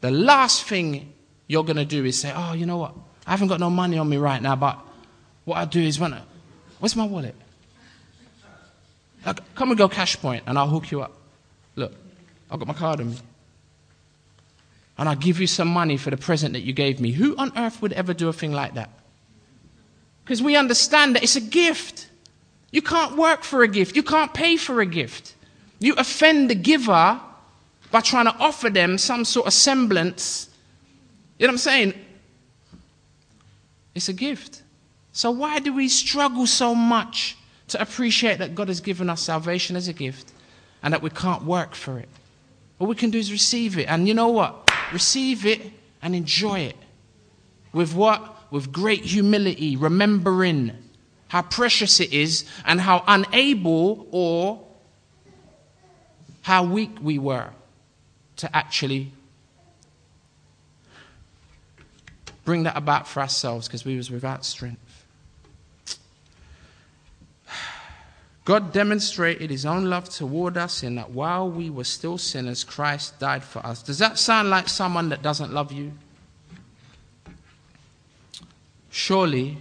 [0.00, 1.12] The last thing
[1.46, 2.94] you're going to do is say, oh, you know what?
[3.26, 4.78] I haven't got no money on me right now, but
[5.44, 6.22] what I do is when I,
[6.78, 7.34] where's my wallet?
[9.54, 11.12] Come and go cash point and I'll hook you up.
[11.76, 11.92] Look,
[12.50, 13.16] I've got my card on me
[14.98, 17.12] and I'll give you some money for the present that you gave me.
[17.12, 18.90] Who on earth would ever do a thing like that?
[20.24, 22.08] Because we understand that it's a gift.
[22.70, 25.34] You can't work for a gift, you can't pay for a gift.
[25.78, 27.18] You offend the giver
[27.90, 30.50] by trying to offer them some sort of semblance.
[31.38, 31.94] You know what I'm saying?
[33.94, 34.62] It's a gift.
[35.12, 37.36] So, why do we struggle so much
[37.70, 40.32] to appreciate that God has given us salvation as a gift
[40.82, 42.08] and that we can't work for it?
[42.78, 43.86] All we can do is receive it.
[43.88, 44.70] And you know what?
[44.92, 45.60] receive it
[46.02, 46.76] and enjoy it.
[47.72, 48.36] With what?
[48.52, 50.72] With great humility, remembering
[51.28, 54.60] how precious it is, and how unable or
[56.42, 57.50] how weak we were
[58.36, 59.12] to actually
[62.44, 64.80] bring that about for ourselves because we was without strength.
[68.44, 73.18] God demonstrated his own love toward us in that while we were still sinners, Christ
[73.18, 73.82] died for us.
[73.82, 75.92] Does that sound like someone that doesn't love you?
[78.90, 79.58] Surely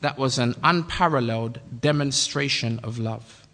[0.00, 3.46] that was an unparalleled demonstration of love.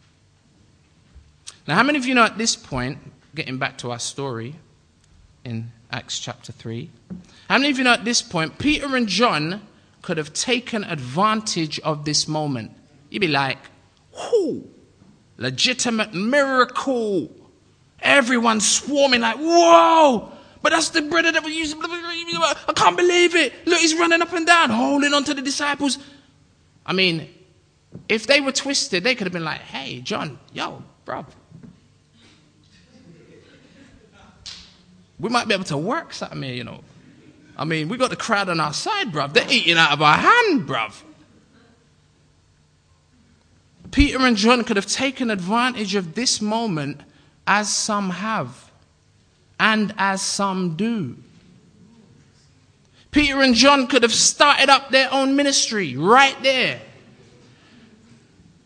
[1.67, 2.99] Now, how many of you know at this point,
[3.35, 4.57] getting back to our story
[5.45, 6.91] in Acts chapter 3,
[7.49, 9.63] how many of you know at this point, Peter and John
[10.03, 12.73] could have taken advantage of this moment?
[13.11, 13.59] You'd be like,
[14.17, 14.69] whoo,
[15.37, 17.31] legitimate miracle.
[18.01, 21.79] Everyone's swarming like, whoa, but that's the brother that was using.
[21.83, 23.53] I can't believe it.
[23.67, 25.99] Look, he's running up and down, holding on to the disciples.
[26.85, 27.29] I mean,
[28.09, 31.27] if they were twisted, they could have been like, hey, John, yo, bro.
[35.19, 36.81] We might be able to work something here, you know.
[37.57, 39.35] I mean, we got the crowd on our side, bruv.
[39.35, 41.01] They're eating out of our hand, bruv.
[43.93, 47.03] Peter and John could have taken advantage of this moment
[47.47, 48.71] as some have
[49.61, 51.17] and as some do.
[53.13, 56.81] Peter and John could have started up their own ministry right there.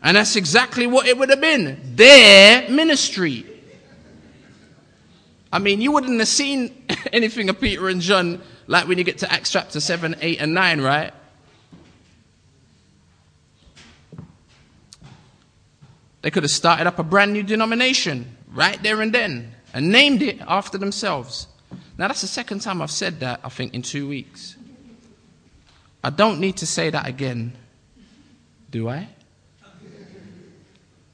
[0.01, 3.45] And that's exactly what it would have been their ministry.
[5.51, 9.17] I mean, you wouldn't have seen anything of Peter and John like when you get
[9.19, 11.13] to Acts chapter 7, 8, and 9, right?
[16.21, 20.21] They could have started up a brand new denomination right there and then and named
[20.21, 21.47] it after themselves.
[21.97, 24.55] Now, that's the second time I've said that, I think, in two weeks.
[26.03, 27.53] I don't need to say that again,
[28.69, 29.09] do I?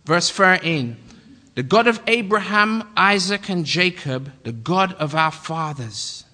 [0.05, 0.97] Verse 13
[1.55, 6.25] The God of Abraham, Isaac, and Jacob, the God of our fathers.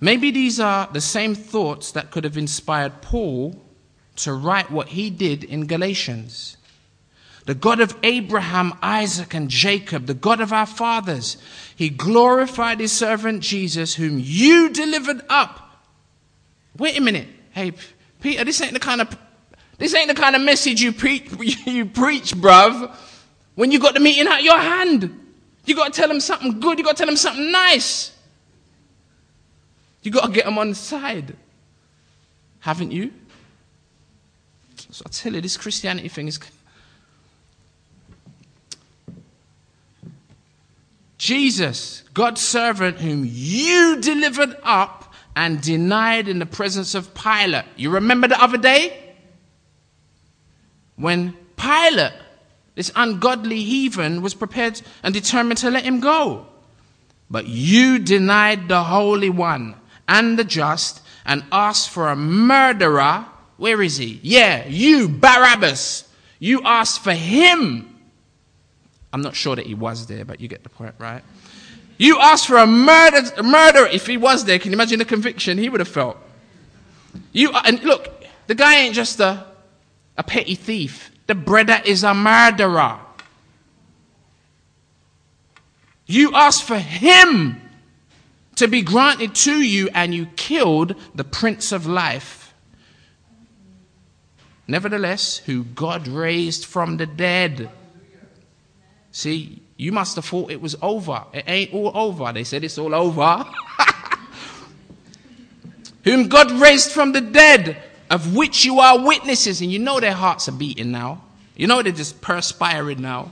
[0.00, 3.62] Maybe these are the same thoughts that could have inspired Paul
[4.16, 6.56] to write what he did in Galatians
[7.44, 11.36] the God of Abraham, Isaac, and Jacob, the God of our fathers.
[11.74, 15.82] He glorified his servant Jesus, whom you delivered up.
[16.78, 17.28] Wait a minute.
[17.50, 17.72] Hey,
[18.20, 19.16] Peter, this ain't the kind of
[19.78, 21.28] this ain't the kind of message you preach,
[21.66, 22.94] you preach, bruv.
[23.56, 25.18] When you got the meeting at your hand,
[25.64, 26.78] you got to tell them something good.
[26.78, 28.16] You got to tell them something nice.
[30.02, 31.36] You got to get them on the side,
[32.60, 33.12] haven't you?
[34.90, 36.38] So I tell you, this Christianity thing is
[41.22, 47.64] Jesus, God's servant, whom you delivered up and denied in the presence of Pilate.
[47.76, 49.14] You remember the other day?
[50.96, 52.12] When Pilate,
[52.74, 56.48] this ungodly heathen, was prepared and determined to let him go.
[57.30, 59.76] But you denied the Holy One
[60.08, 63.26] and the just and asked for a murderer.
[63.58, 64.18] Where is he?
[64.24, 66.02] Yeah, you, Barabbas.
[66.40, 67.91] You asked for him
[69.12, 71.22] I'm not sure that he was there, but you get the point, right?
[71.98, 73.86] You asked for a murder, a murderer.
[73.86, 76.16] If he was there, can you imagine the conviction he would have felt?
[77.32, 79.44] You uh, and look, the guy ain't just a,
[80.16, 81.10] a petty thief.
[81.26, 82.98] The brother is a murderer.
[86.06, 87.60] You asked for him
[88.56, 92.52] to be granted to you, and you killed the Prince of Life.
[94.66, 97.70] Nevertheless, who God raised from the dead
[99.12, 101.24] See, you must have thought it was over.
[101.32, 102.32] It ain't all over.
[102.32, 103.44] They said it's all over.
[106.04, 107.76] Whom God raised from the dead,
[108.10, 109.60] of which you are witnesses.
[109.60, 111.22] And you know their hearts are beating now.
[111.56, 113.30] You know they're just perspiring now.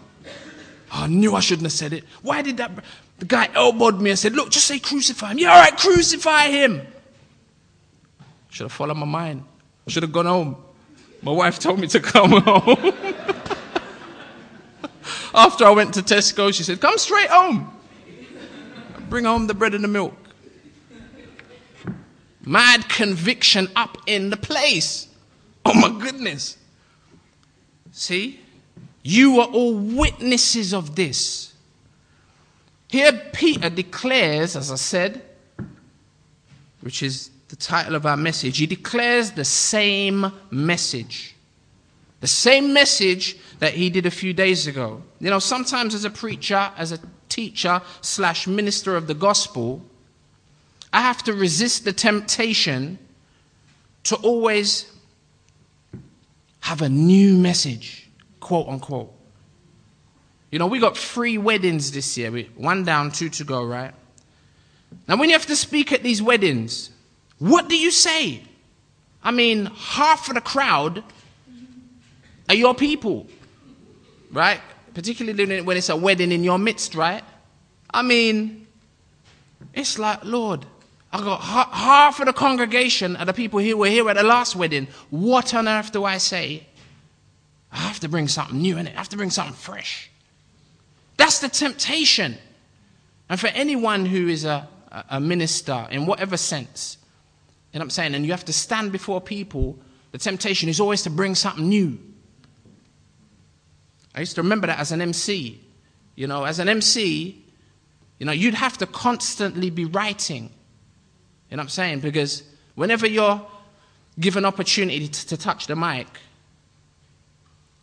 [0.92, 2.04] Oh, I knew I shouldn't have said it.
[2.22, 2.70] Why did that?
[3.18, 5.38] The guy elbowed me and said, Look, just say crucify him.
[5.38, 6.86] Yeah, all right, crucify him.
[8.50, 9.44] Should have followed my mind.
[9.86, 10.56] Should have gone home.
[11.22, 12.92] My wife told me to come home.
[15.34, 17.70] After I went to Tesco, she said, Come straight home.
[19.08, 20.14] Bring home the bread and the milk.
[22.44, 25.08] Mad conviction up in the place.
[25.64, 26.56] Oh my goodness.
[27.92, 28.40] See?
[29.02, 31.54] You are all witnesses of this.
[32.88, 35.22] Here, Peter declares, as I said,
[36.80, 41.34] which is the title of our message, he declares the same message.
[42.20, 45.02] The same message that he did a few days ago.
[45.20, 46.98] You know, sometimes as a preacher, as a
[47.28, 49.82] teacher slash minister of the gospel,
[50.92, 52.98] I have to resist the temptation
[54.04, 54.90] to always
[56.60, 58.08] have a new message,
[58.40, 59.12] quote unquote.
[60.50, 62.30] You know, we got three weddings this year.
[62.56, 63.94] One down, two to go, right?
[65.06, 66.90] Now, when you have to speak at these weddings,
[67.38, 68.42] what do you say?
[69.22, 71.04] I mean, half of the crowd
[72.48, 73.28] are your people,
[74.32, 74.60] right?
[74.94, 77.22] Particularly when it's a wedding in your midst, right?
[77.92, 78.66] I mean,
[79.74, 80.66] it's like, Lord,
[81.12, 84.54] I got half of the congregation are the people who were here at the last
[84.54, 84.86] wedding.
[85.10, 86.66] What on earth do I say?
[87.72, 88.94] I have to bring something new in it.
[88.94, 90.10] I have to bring something fresh.
[91.16, 92.36] That's the temptation.
[93.28, 94.68] And for anyone who is a,
[95.08, 96.96] a minister in whatever sense,
[97.72, 98.14] you know what I'm saying?
[98.14, 99.78] And you have to stand before people,
[100.12, 101.98] the temptation is always to bring something new.
[104.14, 105.60] I used to remember that as an MC.
[106.16, 107.44] You know, as an MC,
[108.18, 110.44] you know, you'd have to constantly be writing.
[111.50, 112.00] You know what I'm saying?
[112.00, 112.42] Because
[112.74, 113.40] whenever you're
[114.18, 116.06] given opportunity to, to touch the mic,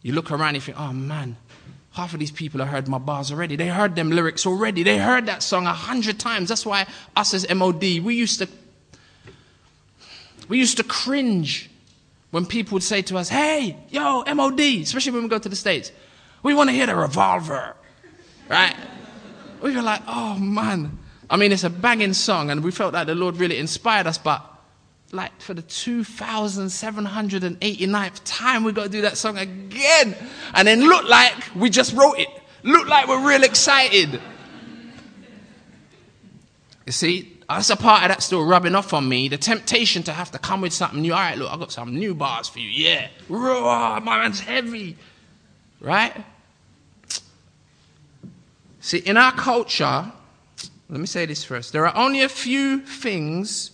[0.01, 1.35] you look around and you think, oh man,
[1.91, 3.55] half of these people have heard my bars already.
[3.55, 4.83] They heard them lyrics already.
[4.83, 6.49] They heard that song a hundred times.
[6.49, 8.47] That's why us as MOD, we used to
[10.47, 11.69] we used to cringe
[12.31, 15.55] when people would say to us, hey, yo, MOD, especially when we go to the
[15.55, 15.91] States,
[16.43, 17.75] we want to hear the revolver.
[18.49, 18.75] Right?
[19.61, 20.99] we were like, oh man.
[21.29, 24.17] I mean, it's a banging song, and we felt like the Lord really inspired us,
[24.17, 24.41] but
[25.11, 30.15] like for the 2789th time, we got to do that song again.
[30.53, 32.29] And then look like we just wrote it.
[32.63, 34.21] Look like we're real excited.
[36.85, 39.27] You see, that's a part of that still rubbing off on me.
[39.27, 41.13] The temptation to have to come with something new.
[41.13, 42.69] All right, look, I've got some new bars for you.
[42.69, 43.09] Yeah.
[43.27, 44.95] Raw, my man's heavy.
[45.79, 46.13] Right?
[48.79, 50.11] See, in our culture,
[50.89, 51.73] let me say this first.
[51.73, 53.71] There are only a few things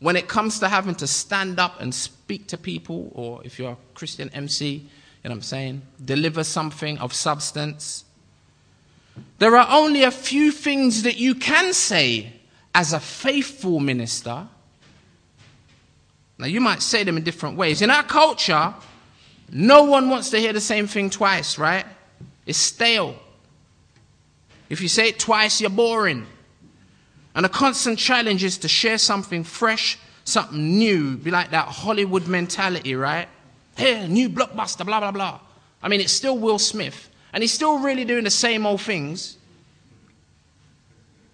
[0.00, 3.72] when it comes to having to stand up and speak to people, or if you're
[3.72, 4.80] a Christian MC, you
[5.24, 8.04] know what I'm saying, deliver something of substance.
[9.38, 12.32] There are only a few things that you can say
[12.74, 14.48] as a faithful minister.
[16.36, 17.80] Now, you might say them in different ways.
[17.80, 18.74] In our culture,
[19.50, 21.84] no one wants to hear the same thing twice, right?
[22.46, 23.16] It's stale.
[24.68, 26.26] If you say it twice, you're boring.
[27.34, 31.16] And a constant challenge is to share something fresh, something new.
[31.16, 33.28] Be like that Hollywood mentality, right?
[33.76, 35.40] Here, new blockbuster, blah, blah, blah.
[35.82, 37.10] I mean, it's still Will Smith.
[37.32, 39.36] And he's still really doing the same old things.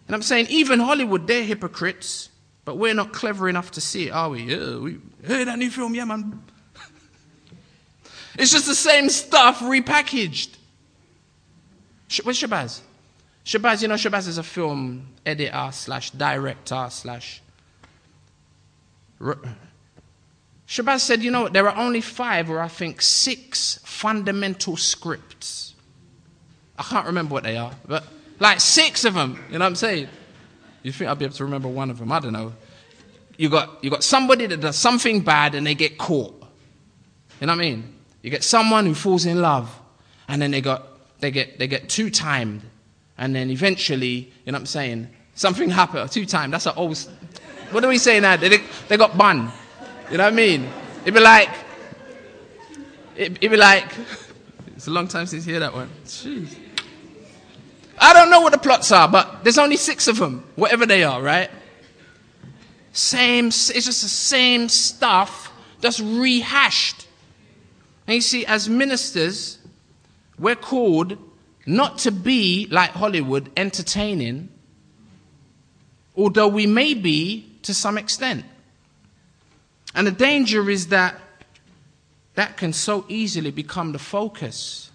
[0.06, 2.30] And I'm saying, even Hollywood, they're hypocrites.
[2.64, 4.42] But we're not clever enough to see it, are we?
[4.42, 6.42] Yeah, we hey, that new film, yeah, man.
[8.38, 10.56] It's just the same stuff repackaged.
[12.22, 12.80] Where's Shabazz?
[13.44, 17.42] Shabazz, you know, Shabazz is a film editor slash director slash.
[20.66, 25.74] Shabazz said, you know, there are only five or I think six fundamental scripts.
[26.78, 28.04] I can't remember what they are, but
[28.38, 30.08] like six of them, you know what I'm saying?
[30.82, 32.10] You think I'll be able to remember one of them?
[32.10, 32.54] I don't know.
[33.36, 36.34] You got, you got somebody that does something bad and they get caught.
[37.40, 37.94] You know what I mean?
[38.22, 39.80] You get someone who falls in love
[40.28, 40.90] and then they got
[41.20, 42.62] they get, they get two timed.
[43.18, 45.08] And then eventually, you know what I'm saying?
[45.34, 46.52] Something happened, two timed.
[46.52, 46.98] That's an old.
[47.70, 48.36] What do we say now?
[48.36, 48.58] They,
[48.88, 49.52] they got bun.
[50.10, 50.68] You know what I mean?
[51.02, 51.50] It'd be like,
[53.16, 53.86] it'd, be like,
[54.76, 55.88] it's a long time since you hear that one.
[56.04, 56.56] Jeez.
[57.98, 61.04] I don't know what the plots are, but there's only six of them, whatever they
[61.04, 61.50] are, right?
[62.92, 65.52] Same, it's just the same stuff,
[65.82, 67.06] just rehashed.
[68.10, 69.58] And you see, as ministers,
[70.36, 71.16] we're called
[71.64, 74.48] not to be like Hollywood, entertaining,
[76.16, 78.44] although we may be to some extent.
[79.94, 81.20] And the danger is that
[82.34, 84.90] that can so easily become the focus.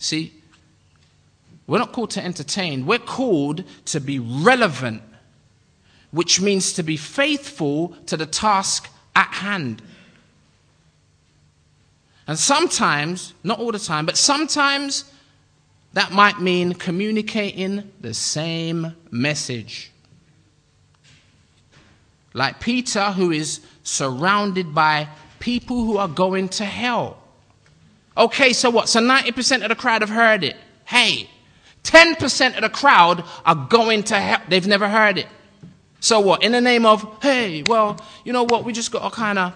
[0.00, 0.32] See,
[1.68, 5.04] we're not called to entertain, we're called to be relevant,
[6.12, 9.82] which means to be faithful to the task at hand.
[12.26, 15.04] And sometimes, not all the time, but sometimes
[15.94, 19.90] that might mean communicating the same message.
[22.34, 25.08] Like Peter, who is surrounded by
[25.38, 27.18] people who are going to hell.
[28.16, 28.88] Okay, so what?
[28.88, 30.56] So 90% of the crowd have heard it.
[30.84, 31.28] Hey,
[31.84, 34.40] 10% of the crowd are going to hell.
[34.48, 35.26] They've never heard it.
[36.02, 36.42] So what?
[36.42, 38.64] In the name of, hey, well, you know what?
[38.64, 39.54] We just got to kind of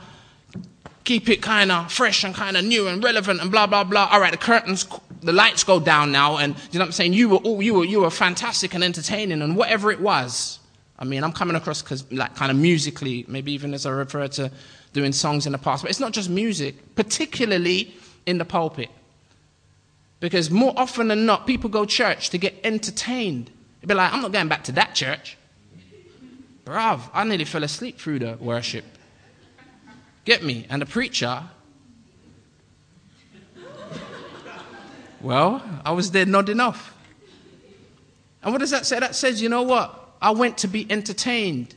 [1.02, 4.08] keep it kind of fresh and kind of new and relevant and blah blah blah.
[4.12, 4.86] All right, the curtains,
[5.22, 7.14] the lights go down now, and you know what I'm saying.
[7.14, 10.60] You were, oh, you were, you were fantastic and entertaining and whatever it was.
[11.00, 14.28] I mean, I'm coming across because, like, kind of musically, maybe even as I refer
[14.28, 14.52] to
[14.92, 17.92] doing songs in the past, but it's not just music, particularly
[18.24, 18.88] in the pulpit.
[20.20, 23.50] Because more often than not, people go church to get entertained.
[23.80, 25.36] They'd be like, I'm not going back to that church.
[26.66, 28.84] Bruv, I nearly fell asleep through the worship.
[30.24, 30.66] Get me?
[30.68, 31.44] And the preacher,
[35.20, 36.92] well, I was there nodding off.
[38.42, 38.98] And what does that say?
[38.98, 40.16] That says, you know what?
[40.20, 41.76] I went to be entertained.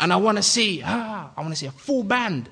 [0.00, 2.48] And I want to see, ah, I want to see a full band.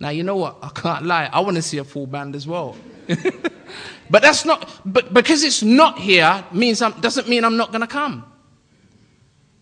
[0.00, 0.58] Now, you know what?
[0.62, 1.30] I can't lie.
[1.32, 2.76] I want to see a full band as well.
[4.10, 7.80] but that's not, but because it's not here means I'm, doesn't mean I'm not going
[7.80, 8.30] to come.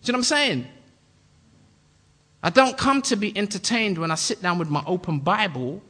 [0.05, 0.67] See what I'm saying?
[2.43, 5.81] I don't come to be entertained when I sit down with my open Bible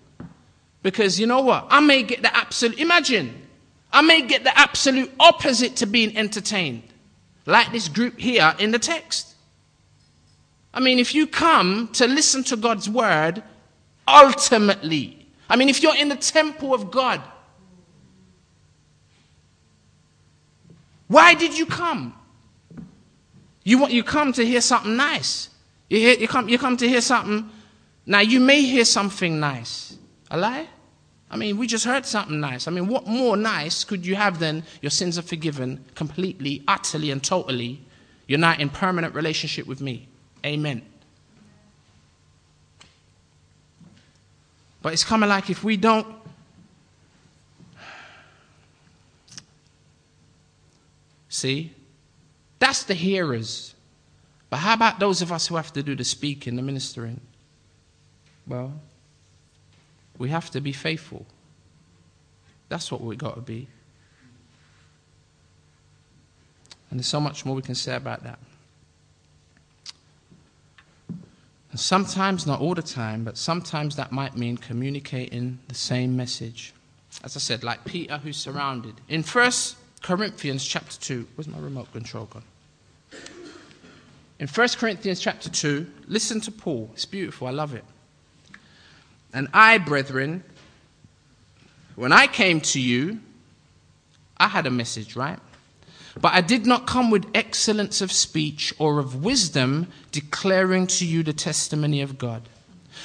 [0.82, 1.68] because you know what?
[1.70, 3.36] I may get the absolute, imagine,
[3.92, 6.84] I may get the absolute opposite to being entertained,
[7.46, 9.36] like this group here in the text.
[10.74, 13.44] I mean, if you come to listen to God's word,
[14.08, 17.22] ultimately, I mean, if you're in the temple of God,
[21.10, 22.16] why did you come?
[23.66, 25.50] You, want, you come to hear something nice.
[25.90, 27.50] You, hear, you, come, you come to hear something.
[28.06, 29.98] Now, you may hear something nice.
[30.30, 30.68] A lie?
[31.32, 32.68] I mean, we just heard something nice.
[32.68, 37.10] I mean, what more nice could you have than your sins are forgiven completely, utterly,
[37.10, 37.82] and totally?
[38.28, 40.08] You're not in permanent relationship with me.
[40.46, 40.84] Amen.
[44.84, 46.06] But it's coming like if we don't
[51.28, 51.74] see,
[52.66, 53.76] that's the hearers.
[54.50, 57.22] But how about those of us who have to do the speaking, the ministering?
[58.48, 58.74] Well,
[60.18, 61.28] we have to be faithful.
[62.68, 63.68] That's what we've got to be.
[66.90, 68.40] And there's so much more we can say about that.
[71.70, 76.74] And sometimes, not all the time, but sometimes that might mean communicating the same message.
[77.24, 78.96] As I said, like Peter who's surrounded.
[79.08, 82.42] In First Corinthians chapter 2, where's my remote control gone?
[84.40, 86.90] In 1 Corinthians chapter 2, listen to Paul.
[86.94, 87.48] It's beautiful.
[87.48, 87.86] I love it.
[89.34, 90.44] And I, brethren,
[91.96, 93.20] when I came to you,
[94.38, 95.40] I had a message, right?
[96.20, 101.24] But I did not come with excellence of speech or of wisdom, declaring to you
[101.24, 102.48] the testimony of God.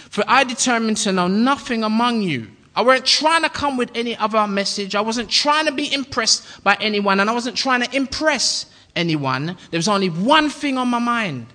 [0.08, 2.48] For I determined to know nothing among you.
[2.74, 4.94] I weren't trying to come with any other message.
[4.94, 8.66] I wasn't trying to be impressed by anyone, and I wasn't trying to impress
[8.96, 9.56] anyone.
[9.70, 11.46] There was only one thing on my mind.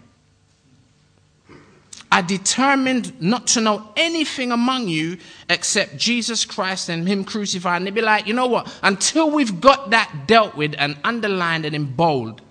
[2.12, 5.18] I determined not to know anything among you
[5.50, 7.78] except Jesus Christ and Him crucified.
[7.78, 8.74] And they'd be like, you know what?
[8.84, 12.42] Until we've got that dealt with and underlined and in bold,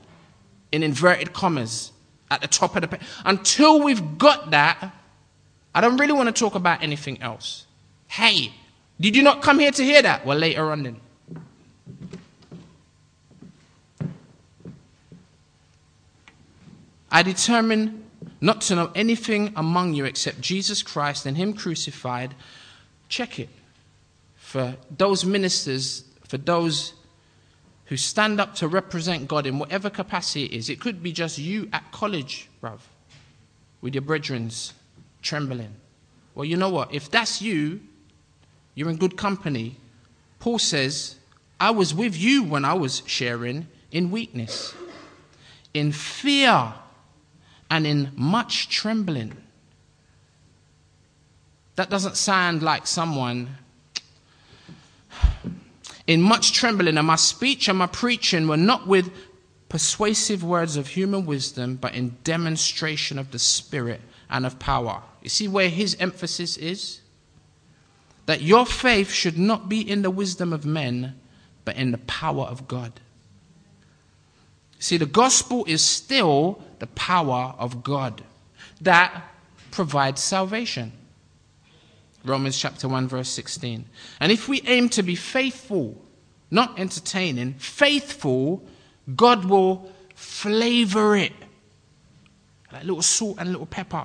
[0.70, 1.92] in inverted commas,
[2.30, 4.92] at the top of the page, until we've got that,
[5.74, 7.66] I don't really want to talk about anything else.
[8.08, 8.52] Hey,
[9.00, 10.26] did you not come here to hear that?
[10.26, 11.00] Well, later on then.
[17.14, 18.04] I determined
[18.40, 22.34] not to know anything among you except Jesus Christ and Him crucified.
[23.08, 23.50] Check it.
[24.34, 26.92] For those ministers, for those
[27.84, 31.38] who stand up to represent God in whatever capacity it is, it could be just
[31.38, 32.80] you at college, bruv,
[33.80, 34.72] with your brethrens
[35.22, 35.76] trembling.
[36.34, 36.92] Well, you know what?
[36.92, 37.80] If that's you,
[38.74, 39.76] you're in good company.
[40.40, 41.14] Paul says,
[41.60, 44.74] I was with you when I was sharing in weakness,
[45.72, 46.74] in fear
[47.70, 49.36] and in much trembling.
[51.76, 53.56] That doesn't sound like someone.
[56.06, 59.10] In much trembling, and my speech and my preaching were not with
[59.68, 64.00] persuasive words of human wisdom, but in demonstration of the Spirit
[64.30, 65.02] and of power.
[65.22, 67.00] You see where his emphasis is?
[68.26, 71.18] That your faith should not be in the wisdom of men,
[71.64, 73.00] but in the power of God.
[74.78, 78.22] See, the gospel is still the power of God
[78.82, 79.24] that
[79.70, 80.92] provides salvation.
[82.24, 83.86] Romans chapter 1, verse 16.
[84.20, 85.96] And if we aim to be faithful,
[86.50, 88.62] not entertaining, faithful,
[89.16, 91.32] God will flavor it.
[92.70, 94.04] Like little salt and little pepper.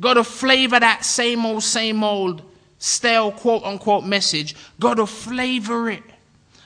[0.00, 2.42] God will flavor that same old, same old,
[2.78, 4.54] stale quote unquote message.
[4.78, 6.04] God will flavor it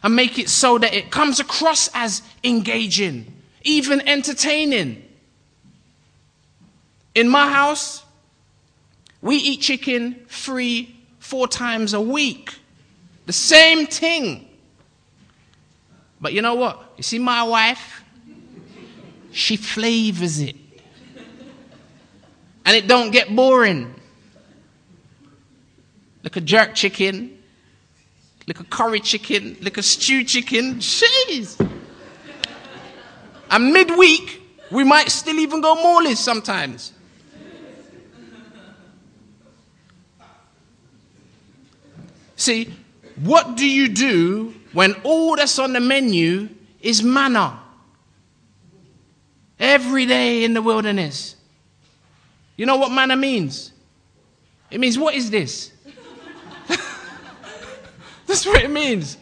[0.02, 3.32] and make it so that it comes across as engaging,
[3.66, 5.02] even entertaining.
[7.14, 8.04] In my house,
[9.20, 12.54] we eat chicken three, four times a week.
[13.26, 14.48] The same thing.
[16.20, 16.94] But you know what?
[16.96, 18.02] You see, my wife,
[19.32, 20.56] she flavors it.
[22.64, 23.94] And it don't get boring.
[26.22, 27.38] Like a jerk chicken,
[28.46, 30.76] like a curry chicken, like a stew chicken.
[30.76, 31.65] Jeez.
[33.50, 36.92] And midweek, we might still even go Morley's sometimes.
[42.36, 42.74] See,
[43.22, 47.60] what do you do when all that's on the menu is manna?
[49.58, 51.36] Every day in the wilderness.
[52.56, 53.72] You know what manna means?
[54.70, 55.72] It means, what is this?
[58.26, 59.16] That's what it means.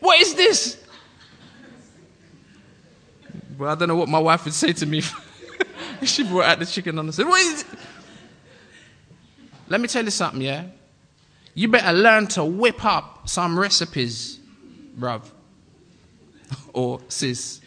[0.00, 0.82] What is this?
[3.58, 4.98] Well, I don't know what my wife would say to me
[6.00, 7.66] if she brought out the chicken and the said, What is it?
[9.68, 10.66] Let me tell you something, yeah?
[11.54, 14.38] You better learn to whip up some recipes,
[14.96, 15.22] bruv.
[16.72, 17.60] or sis.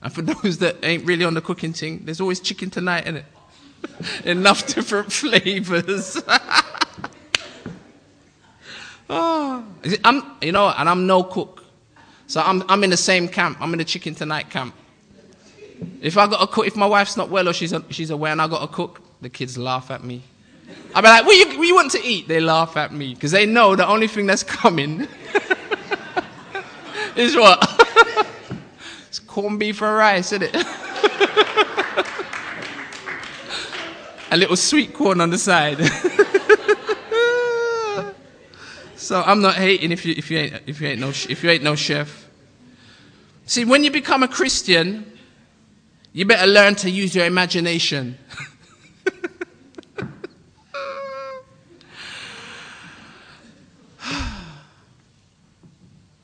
[0.00, 3.18] And for those that ain't really on the cooking thing, there's always chicken tonight, in
[3.18, 3.24] it.
[4.24, 6.20] Enough different flavors.
[9.10, 9.64] oh.
[10.04, 11.61] I'm, you know, and I'm no cook.
[12.32, 13.58] So I'm, I'm in the same camp.
[13.60, 14.74] I'm in the chicken tonight camp.
[16.00, 18.40] If I got to cook, if my wife's not well or she's, she's away and
[18.40, 20.22] I got to cook, the kids laugh at me.
[20.94, 22.28] I'll be like, what you, what you want to eat?
[22.28, 25.00] They laugh at me because they know the only thing that's coming
[27.16, 27.60] is what?
[29.08, 30.56] it's corned beef and rice, isn't it?
[34.30, 35.76] A little sweet corn on the side.
[39.02, 41.50] So I'm not hating if you, if you, ain't, if you, ain't, no, if you
[41.50, 42.28] ain't no chef.
[43.46, 45.12] See, when you become a Christian,
[46.12, 48.16] you better learn to use your imagination.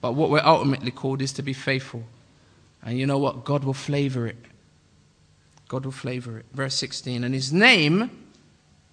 [0.01, 2.05] But what we're ultimately called is to be faithful.
[2.85, 3.45] And you know what?
[3.45, 4.37] God will flavor it.
[5.66, 6.47] God will flavor it.
[6.53, 7.24] Verse 16.
[7.24, 8.09] And his name,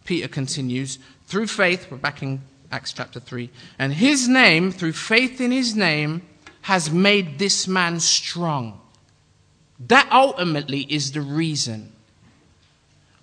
[0.04, 5.40] Peter continues, through faith, we're back in Acts chapter 3, and his name, through faith
[5.40, 6.22] in his name,
[6.62, 8.82] has made this man strong.
[9.88, 11.92] That ultimately is the reason.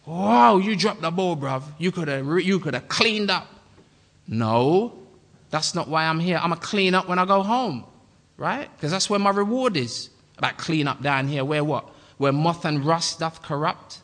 [0.06, 1.62] Wow, you dropped the ball, bruv.
[1.78, 3.48] You could have you could have cleaned up.
[4.26, 4.92] No,
[5.50, 6.38] that's not why I'm here.
[6.42, 7.84] I'm to clean up when I go home,
[8.36, 8.68] right?
[8.76, 10.10] Because that's where my reward is.
[10.38, 11.88] About clean up down here, where what?
[12.18, 14.00] Where moth and rust doth corrupt?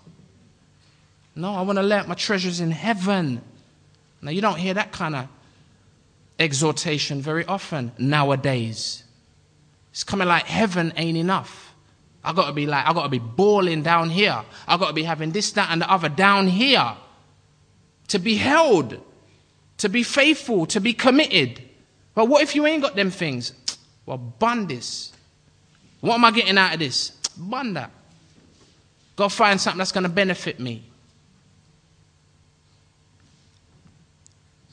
[1.34, 3.41] No, I want to lay out my treasures in heaven.
[4.21, 5.29] Now, you don't hear that kind of
[6.39, 9.05] exhortation very often nowadays.
[9.91, 11.75] It's coming like heaven ain't enough.
[12.25, 14.43] I got to be like, I got to be balling down here.
[14.66, 16.95] I got to be having this, that, and the other down here
[18.09, 19.01] to be held
[19.79, 21.62] to be faithful, to be committed.
[22.14, 23.53] But what if you ain't got them things?
[24.07, 25.12] Well, bun this.
[26.01, 27.11] What am I getting out of this?
[27.37, 27.91] Bun that.
[29.16, 30.83] Go find something that's to benefit me.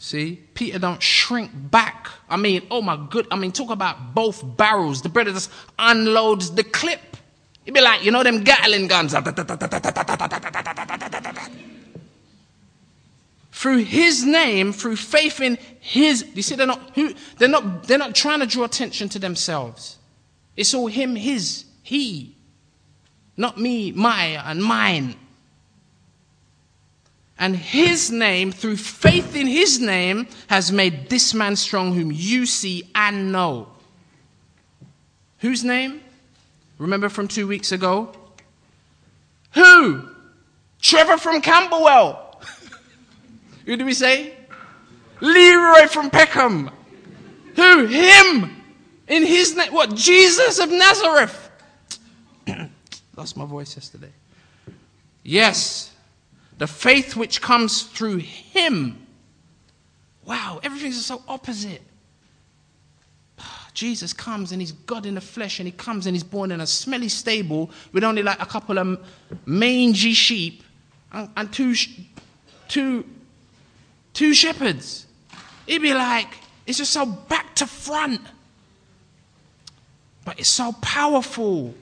[0.05, 2.09] See, Peter don't shrink back.
[2.29, 3.25] I mean, oh my good.
[3.31, 5.01] I mean, talk about both barrels.
[5.01, 5.49] The brother just
[5.79, 7.17] unloads the clip.
[7.63, 9.15] He'd be like, you know, them Gatling guns
[13.51, 17.97] through his name, through faith in his, you see, they're not, who, they're not, they're
[17.97, 19.97] not trying to draw attention to themselves.
[20.55, 22.35] It's all him, his, he.
[23.37, 25.15] Not me, my, and mine.
[27.37, 32.45] And his name, through faith in his name, has made this man strong whom you
[32.45, 33.67] see and know.
[35.39, 36.01] Whose name?
[36.77, 38.13] Remember from two weeks ago?
[39.51, 40.09] Who?
[40.81, 42.41] Trevor from Camberwell.
[43.65, 44.33] Who do we say?
[45.19, 46.69] Leroy from Peckham.
[47.55, 47.85] Who?
[47.85, 48.61] Him.
[49.07, 49.73] In his name.
[49.73, 49.95] What?
[49.95, 51.49] Jesus of Nazareth.
[53.15, 54.11] Lost my voice yesterday.
[55.23, 55.94] Yes.
[56.57, 59.05] The faith which comes through him.
[60.23, 61.81] Wow, everything's so opposite.
[63.37, 66.51] Ah, Jesus comes and he's God in the flesh and he comes and he's born
[66.51, 69.05] in a smelly stable with only like a couple of
[69.45, 70.63] mangy sheep
[71.11, 71.75] and, and two,
[72.67, 73.05] two
[74.15, 75.05] two shepherds.
[75.67, 78.21] He'd be like, it's just so back to front.
[80.23, 81.75] But it's so powerful.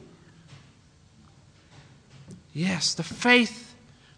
[2.54, 3.73] Yes, the faith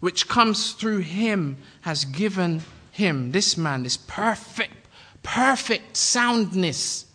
[0.06, 4.86] which comes through him has given him, this man, this perfect,
[5.24, 7.06] perfect soundness,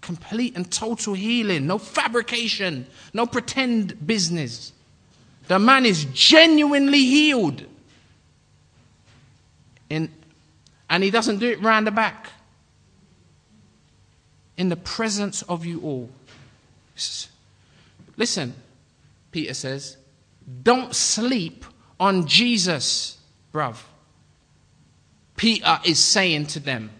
[0.00, 2.84] complete and total healing, no fabrication,
[3.14, 4.72] no pretend business.
[5.46, 7.64] The man is genuinely healed
[9.88, 10.10] in
[10.90, 12.26] and he doesn't do it round the back.
[14.56, 16.10] In the presence of you all.
[18.16, 18.52] Listen,
[19.30, 19.96] Peter says,
[20.64, 21.66] don't sleep
[22.02, 23.16] on Jesus,
[23.54, 23.76] bruv.
[25.36, 26.90] Peter is saying to them,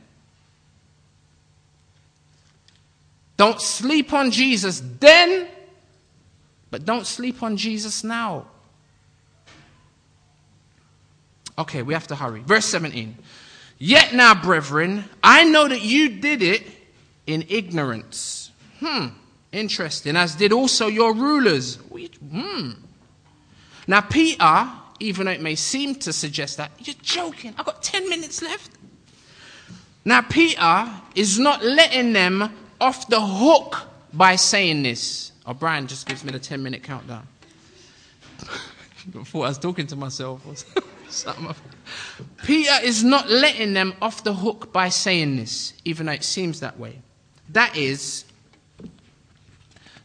[3.37, 5.49] don't sleep on Jesus then,
[6.71, 8.47] but don't sleep on Jesus now.
[11.59, 12.41] Okay, we have to hurry.
[12.41, 13.17] Verse 17.
[13.79, 16.63] Yet now, brethren, I know that you did it
[17.27, 18.53] in ignorance.
[18.79, 19.09] Hmm,
[19.51, 20.15] interesting.
[20.15, 21.75] As did also your rulers.
[21.75, 22.71] Hmm.
[23.89, 24.71] Now, Peter,
[25.03, 27.55] even though it may seem to suggest that, you're joking.
[27.59, 28.71] I've got 10 minutes left.
[30.05, 33.83] Now, Peter is not letting them off the hook
[34.13, 35.33] by saying this.
[35.45, 37.27] Oh, Brian just gives me the 10 minute countdown.
[39.13, 40.43] Before I was talking to myself.
[42.45, 46.61] Peter is not letting them off the hook by saying this, even though it seems
[46.61, 47.01] that way.
[47.51, 48.25] That is,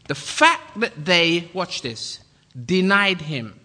[0.08, 2.20] the fact that they, watch this,
[2.66, 3.60] denied him,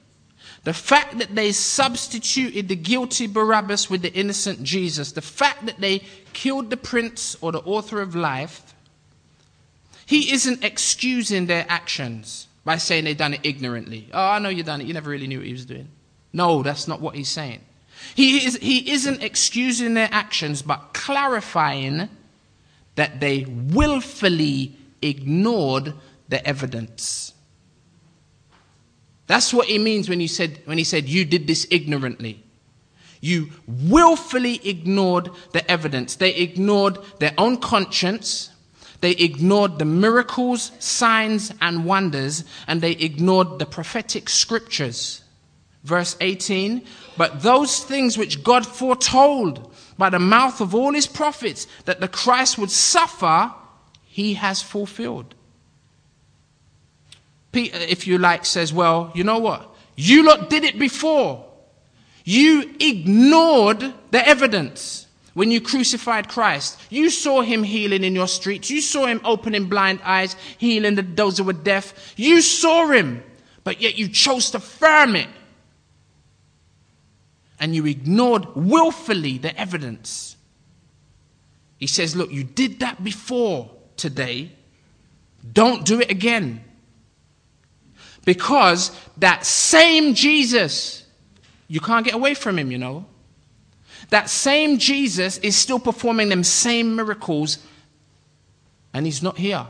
[0.64, 5.80] the fact that they substituted the guilty Barabbas with the innocent Jesus, the fact that
[5.80, 6.02] they
[6.32, 8.74] killed the prince or the author of life,
[10.06, 14.08] he isn't excusing their actions by saying they done it ignorantly.
[14.12, 14.86] Oh, I know you done it.
[14.86, 15.88] You never really knew what he was doing.
[16.32, 17.60] No, that's not what he's saying.
[18.14, 22.08] He, is, he isn't excusing their actions, but clarifying
[22.94, 25.94] that they willfully ignored
[26.28, 27.32] the evidence.
[29.32, 32.44] That's what he means when he said, when he said you did this ignorantly.
[33.22, 36.16] You willfully ignored the evidence.
[36.16, 38.50] They ignored their own conscience.
[39.00, 45.22] They ignored the miracles, signs, and wonders, and they ignored the prophetic scriptures.
[45.82, 46.82] Verse 18
[47.16, 52.08] But those things which God foretold by the mouth of all his prophets that the
[52.08, 53.50] Christ would suffer,
[54.04, 55.34] he has fulfilled.
[57.52, 59.68] Peter, if you like, says, Well, you know what?
[59.94, 61.46] You lot did it before.
[62.24, 66.80] You ignored the evidence when you crucified Christ.
[66.88, 68.70] You saw him healing in your streets.
[68.70, 72.14] You saw him opening blind eyes, healing the, those who were deaf.
[72.16, 73.22] You saw him,
[73.64, 75.28] but yet you chose to firm it
[77.62, 80.36] and you ignored willfully the evidence.
[81.78, 84.50] He says, Look, you did that before today.
[85.52, 86.64] Don't do it again.
[88.24, 91.04] Because that same Jesus,
[91.68, 93.06] you can't get away from him, you know.
[94.10, 97.58] That same Jesus is still performing them same miracles,
[98.92, 99.66] and he's not here.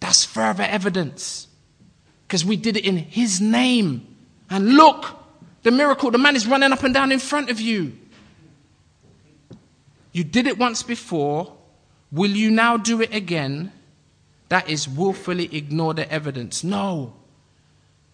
[0.00, 1.46] That's further evidence.
[2.26, 4.16] Because we did it in his name.
[4.50, 5.16] And look,
[5.62, 7.92] the miracle, the man is running up and down in front of you.
[10.12, 11.56] You did it once before.
[12.10, 13.72] Will you now do it again?
[14.48, 16.62] That is willfully ignore the evidence.
[16.62, 17.14] No.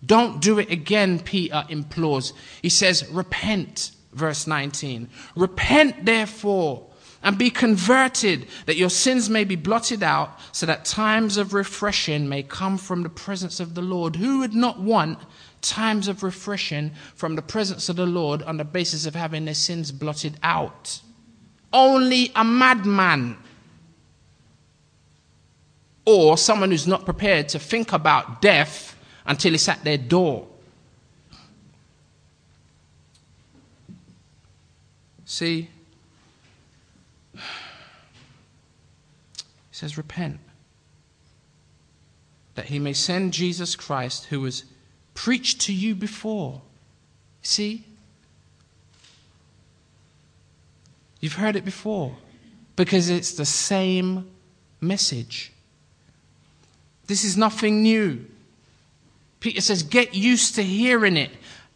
[0.04, 2.32] Don't do it again, Peter implores.
[2.62, 5.08] He says, Repent, verse 19.
[5.34, 6.86] Repent, therefore,
[7.22, 12.28] and be converted, that your sins may be blotted out, so that times of refreshing
[12.28, 14.16] may come from the presence of the Lord.
[14.16, 15.18] Who would not want
[15.60, 19.54] times of refreshing from the presence of the Lord on the basis of having their
[19.54, 21.00] sins blotted out.
[21.72, 23.36] Only a madman
[26.04, 28.96] or someone who's not prepared to think about death
[29.28, 30.48] until it's at their door.
[35.26, 35.68] See,
[37.34, 37.40] he
[39.70, 40.40] says, Repent,
[42.54, 44.64] that he may send Jesus Christ, who was
[45.12, 46.62] preached to you before.
[47.42, 47.84] See?
[51.20, 52.16] You've heard it before
[52.76, 54.30] because it's the same
[54.80, 55.52] message.
[57.06, 58.24] This is nothing new.
[59.40, 61.30] Peter says, get used to hearing it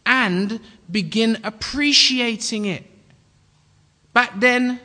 [0.05, 0.59] and
[0.91, 2.83] begin appreciating it.
[4.13, 4.79] Back then,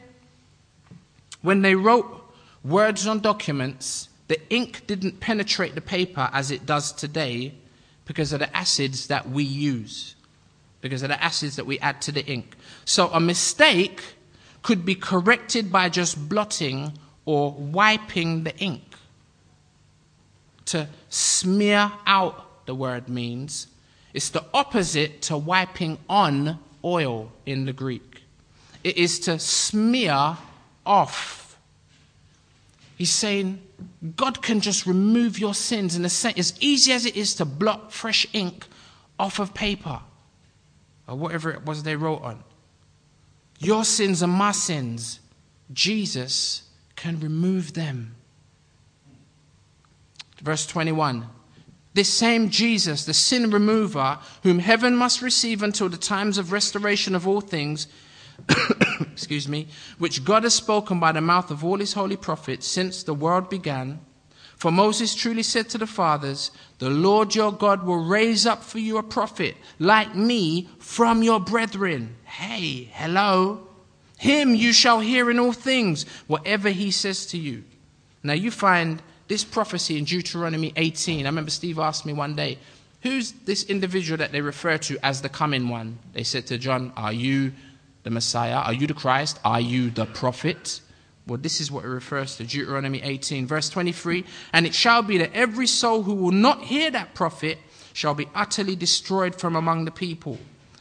[1.43, 2.07] when they wrote
[2.64, 7.55] words on documents, the ink didn't penetrate the paper as it does today
[8.05, 10.14] because of the acids that we use,
[10.81, 12.57] because of the acids that we add to the ink.
[12.85, 14.03] So a mistake
[14.62, 16.93] could be corrected by just blotting
[17.24, 18.83] or wiping the ink.
[20.66, 23.66] To smear out, the word means,
[24.14, 28.23] it's the opposite to wiping on oil in the Greek.
[28.85, 30.37] It is to smear
[30.87, 31.39] off
[32.99, 33.62] He's saying
[34.16, 37.45] God can just remove your sins in the same, as easy as it is to
[37.45, 38.66] blot fresh ink
[39.21, 40.01] off of paper
[41.07, 42.43] or whatever it was they wrote on.
[43.61, 45.21] Your sins are my sins.
[45.73, 46.62] Jesus
[46.97, 48.16] can remove them.
[50.43, 51.29] Verse 21.
[51.99, 57.16] This same Jesus, the sin remover, whom heaven must receive until the times of restoration
[57.16, 57.88] of all things,
[59.01, 59.66] excuse me,
[59.99, 63.51] which God has spoken by the mouth of all his holy prophets since the world
[63.51, 63.99] began.
[64.55, 68.78] For Moses truly said to the fathers, The Lord your God will raise up for
[68.78, 72.14] you a prophet like me from your brethren.
[72.26, 73.66] Hey, hello.
[74.18, 77.64] Him you shall hear in all things, whatever he says to you.
[78.22, 81.26] Now you find this prophecy in Deuteronomy 18.
[81.26, 82.59] I remember Steve asked me one day,
[83.03, 85.99] Who's this individual that they refer to as the coming one?
[86.14, 87.53] They said to John, Are you
[88.03, 88.57] the Messiah?
[88.57, 89.39] Are you the Christ?
[89.45, 90.81] Are you the prophet?
[91.26, 94.24] Well, this is what it refers to Deuteronomy 18, verse 23.
[94.53, 97.59] And it shall be that every soul who will not hear that prophet
[97.93, 100.39] shall be utterly destroyed from among the people.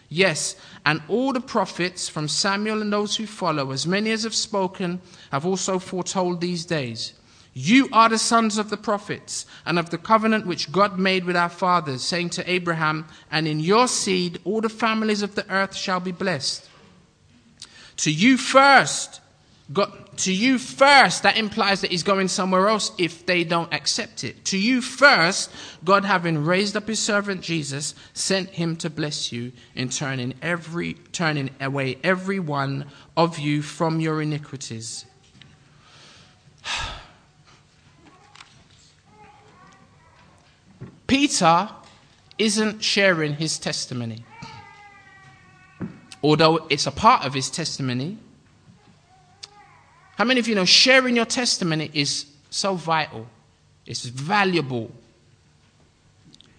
[0.10, 4.34] Yes, and all the prophets from Samuel and those who follow, as many as have
[4.34, 7.14] spoken, have also foretold these days.
[7.60, 11.36] You are the sons of the prophets and of the covenant which God made with
[11.36, 15.76] our fathers, saying to Abraham, And in your seed all the families of the earth
[15.76, 16.70] shall be blessed.
[17.98, 19.22] To you first,
[19.74, 24.24] God, to you first, that implies that he's going somewhere else if they don't accept
[24.24, 24.46] it.
[24.46, 25.50] To you first,
[25.84, 30.94] God, having raised up his servant Jesus, sent him to bless you in turning every
[31.12, 32.86] turning away every one
[33.16, 35.08] of you from your iniquities.
[41.08, 41.70] Peter
[42.38, 44.24] isn't sharing his testimony.
[46.22, 48.18] Although it's a part of his testimony,
[50.18, 53.28] how many of you know sharing your testimony is so vital?
[53.86, 54.92] It's valuable.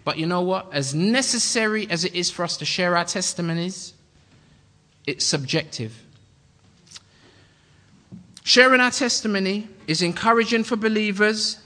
[0.05, 0.72] But you know what?
[0.72, 3.92] As necessary as it is for us to share our testimonies,
[5.07, 6.03] it's subjective.
[8.44, 11.59] Sharing our testimony is encouraging for believers,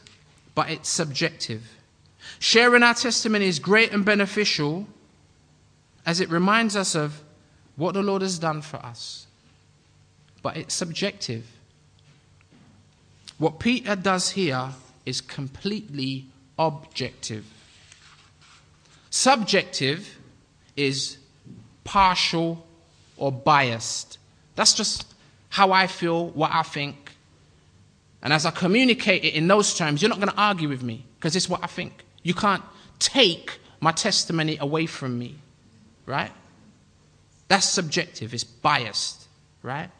[0.57, 1.63] but it's subjective.
[2.43, 4.89] Sharing our testimony is great and beneficial
[6.05, 7.23] as it reminds us of
[7.77, 9.29] what the Lord has done for us,
[10.43, 11.47] but it's subjective.
[13.39, 14.71] What Peter does here
[15.07, 16.27] is completely
[16.59, 17.45] objective.
[19.11, 20.19] Subjective
[20.77, 21.19] is
[21.85, 22.67] partial
[23.19, 24.19] or biased.
[24.57, 25.15] That's just
[25.49, 27.13] how I feel, what I think.
[28.21, 31.05] And as I communicate it in those terms, you're not going to argue with me
[31.21, 32.03] because it's what I think.
[32.23, 32.63] You can't
[32.99, 35.37] take my testimony away from me,
[36.07, 36.33] right?
[37.49, 39.27] That's subjective, it's biased,
[39.63, 39.91] right?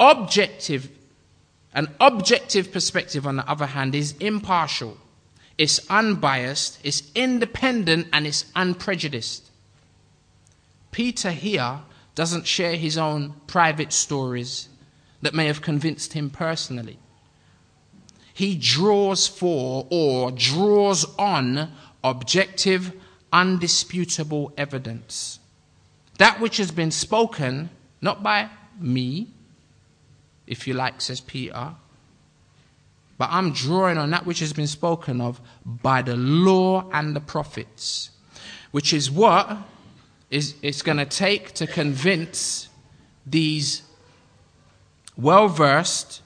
[0.00, 0.88] Objective
[1.74, 4.98] an objective perspective, on the other hand, is impartial,
[5.56, 9.50] it's unbiased, it's independent, and it's unprejudiced.
[10.90, 11.80] Peter here
[12.14, 14.68] doesn't share his own private stories
[15.22, 16.98] that may have convinced him personally.
[18.34, 21.72] He draws for or draws on
[22.02, 22.92] objective,
[23.32, 25.38] undisputable evidence.
[26.18, 27.70] That which has been spoken,
[28.00, 29.28] not by me,
[30.46, 31.74] if you like, says Peter.
[33.18, 37.20] But I'm drawing on that which has been spoken of by the law and the
[37.20, 38.10] prophets,
[38.70, 39.58] which is what
[40.30, 42.68] is it's going to take to convince
[43.26, 43.82] these
[45.16, 46.21] well versed,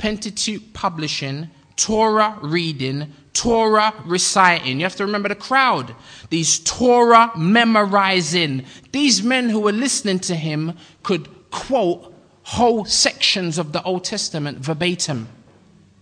[0.00, 4.78] Pentateuch publishing, Torah reading, Torah reciting.
[4.78, 5.94] You have to remember the crowd.
[6.30, 8.64] These Torah memorizing.
[8.92, 10.72] These men who were listening to him
[11.02, 15.28] could quote whole sections of the Old Testament verbatim.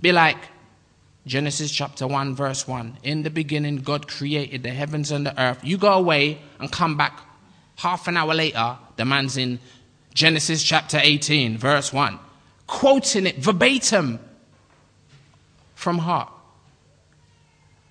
[0.01, 0.39] Be like
[1.27, 2.99] Genesis chapter 1, verse 1.
[3.03, 5.59] In the beginning, God created the heavens and the earth.
[5.65, 7.19] You go away and come back
[7.75, 9.59] half an hour later, the man's in
[10.15, 12.19] Genesis chapter 18, verse 1,
[12.69, 14.21] quoting it verbatim
[15.75, 16.31] from heart.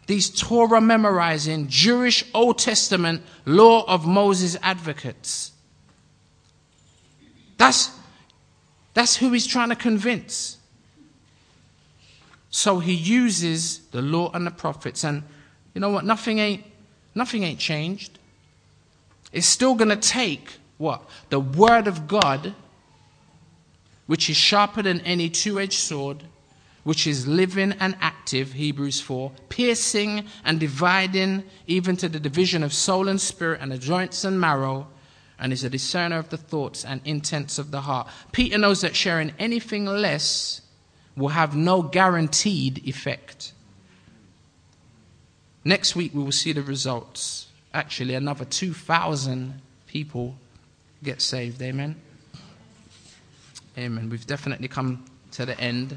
[0.06, 5.52] These Torah memorizing Jewish Old Testament law of Moses advocates.
[7.58, 7.92] That's
[8.94, 10.58] that's who he's trying to convince.
[12.50, 15.04] So he uses the law and the prophets.
[15.04, 15.24] And
[15.76, 16.06] you know what?
[16.06, 16.64] Nothing ain't,
[17.14, 18.18] nothing ain't changed.
[19.32, 21.08] It's still going to take what?
[21.30, 22.56] The word of God,
[24.08, 26.24] which is sharper than any two edged sword,
[26.84, 32.74] which is living and active, Hebrews 4, piercing and dividing even to the division of
[32.74, 34.88] soul and spirit and the joints and marrow
[35.40, 38.08] and is a discerner of the thoughts and intents of the heart.
[38.32, 40.62] Peter knows that sharing anything less
[41.16, 43.54] will have no guaranteed effect.
[45.64, 47.48] Next week, we will see the results.
[47.74, 50.36] Actually, another 2,000 people
[51.04, 51.62] get saved.
[51.62, 51.96] Amen.
[53.78, 54.10] Amen.
[54.10, 55.96] We've definitely come to the end.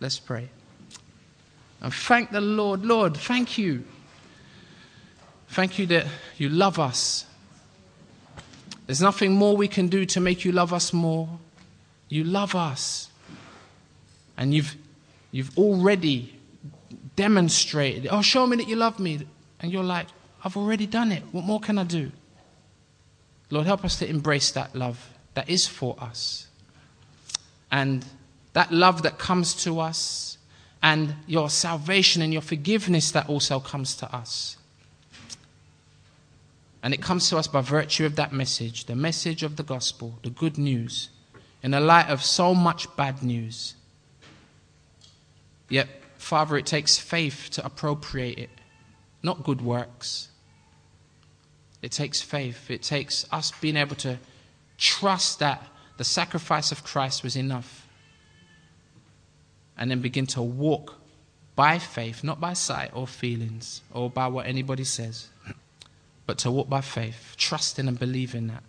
[0.00, 0.48] Let's pray.
[1.80, 2.84] And thank the Lord.
[2.84, 3.84] Lord, thank you
[5.54, 6.06] Thank you that
[6.36, 7.26] you love us.
[8.86, 11.28] There's nothing more we can do to make you love us more.
[12.08, 13.08] You love us.
[14.36, 14.74] And you've,
[15.30, 16.34] you've already
[17.14, 19.28] demonstrated, oh, show me that you love me.
[19.60, 20.08] And you're like,
[20.44, 21.22] I've already done it.
[21.30, 22.10] What more can I do?
[23.50, 26.48] Lord, help us to embrace that love that is for us.
[27.70, 28.04] And
[28.52, 30.38] that love that comes to us,
[30.82, 34.56] and your salvation and your forgiveness that also comes to us.
[36.82, 40.18] And it comes to us by virtue of that message, the message of the gospel,
[40.22, 41.08] the good news,
[41.62, 43.74] in the light of so much bad news.
[45.70, 45.88] Yet,
[46.18, 48.50] Father, it takes faith to appropriate it,
[49.22, 50.28] not good works.
[51.80, 52.70] It takes faith.
[52.70, 54.18] It takes us being able to
[54.78, 55.62] trust that
[55.96, 57.86] the sacrifice of Christ was enough.
[59.76, 61.00] And then begin to walk
[61.56, 65.28] by faith, not by sight or feelings or by what anybody says,
[66.26, 68.62] but to walk by faith, trusting and believing that.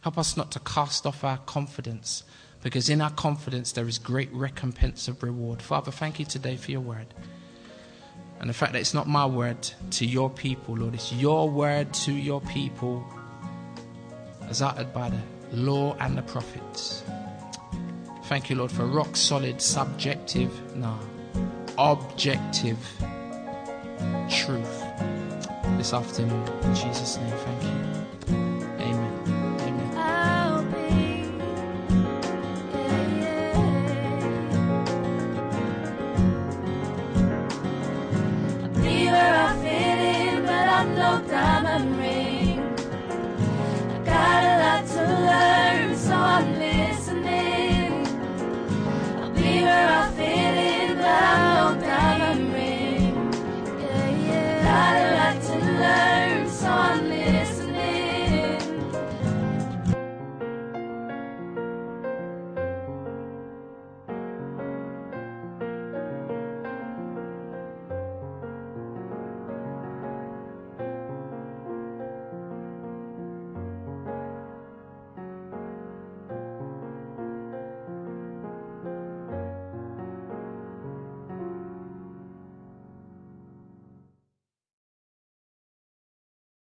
[0.00, 2.22] Help us not to cast off our confidence,
[2.62, 5.62] because in our confidence there is great recompense of reward.
[5.62, 7.06] Father, thank you today for your word.
[8.40, 11.92] And the fact that it's not my word to your people, Lord, it's your word
[11.94, 13.04] to your people
[14.48, 15.18] as uttered by the
[15.52, 17.02] law, and the prophets.
[18.24, 20.98] Thank you, Lord, for rock solid, subjective, no,
[21.78, 22.78] objective
[24.30, 24.84] truth
[25.78, 26.46] this afternoon.
[26.62, 27.88] In Jesus' name, thank you.
[41.70, 41.77] I'm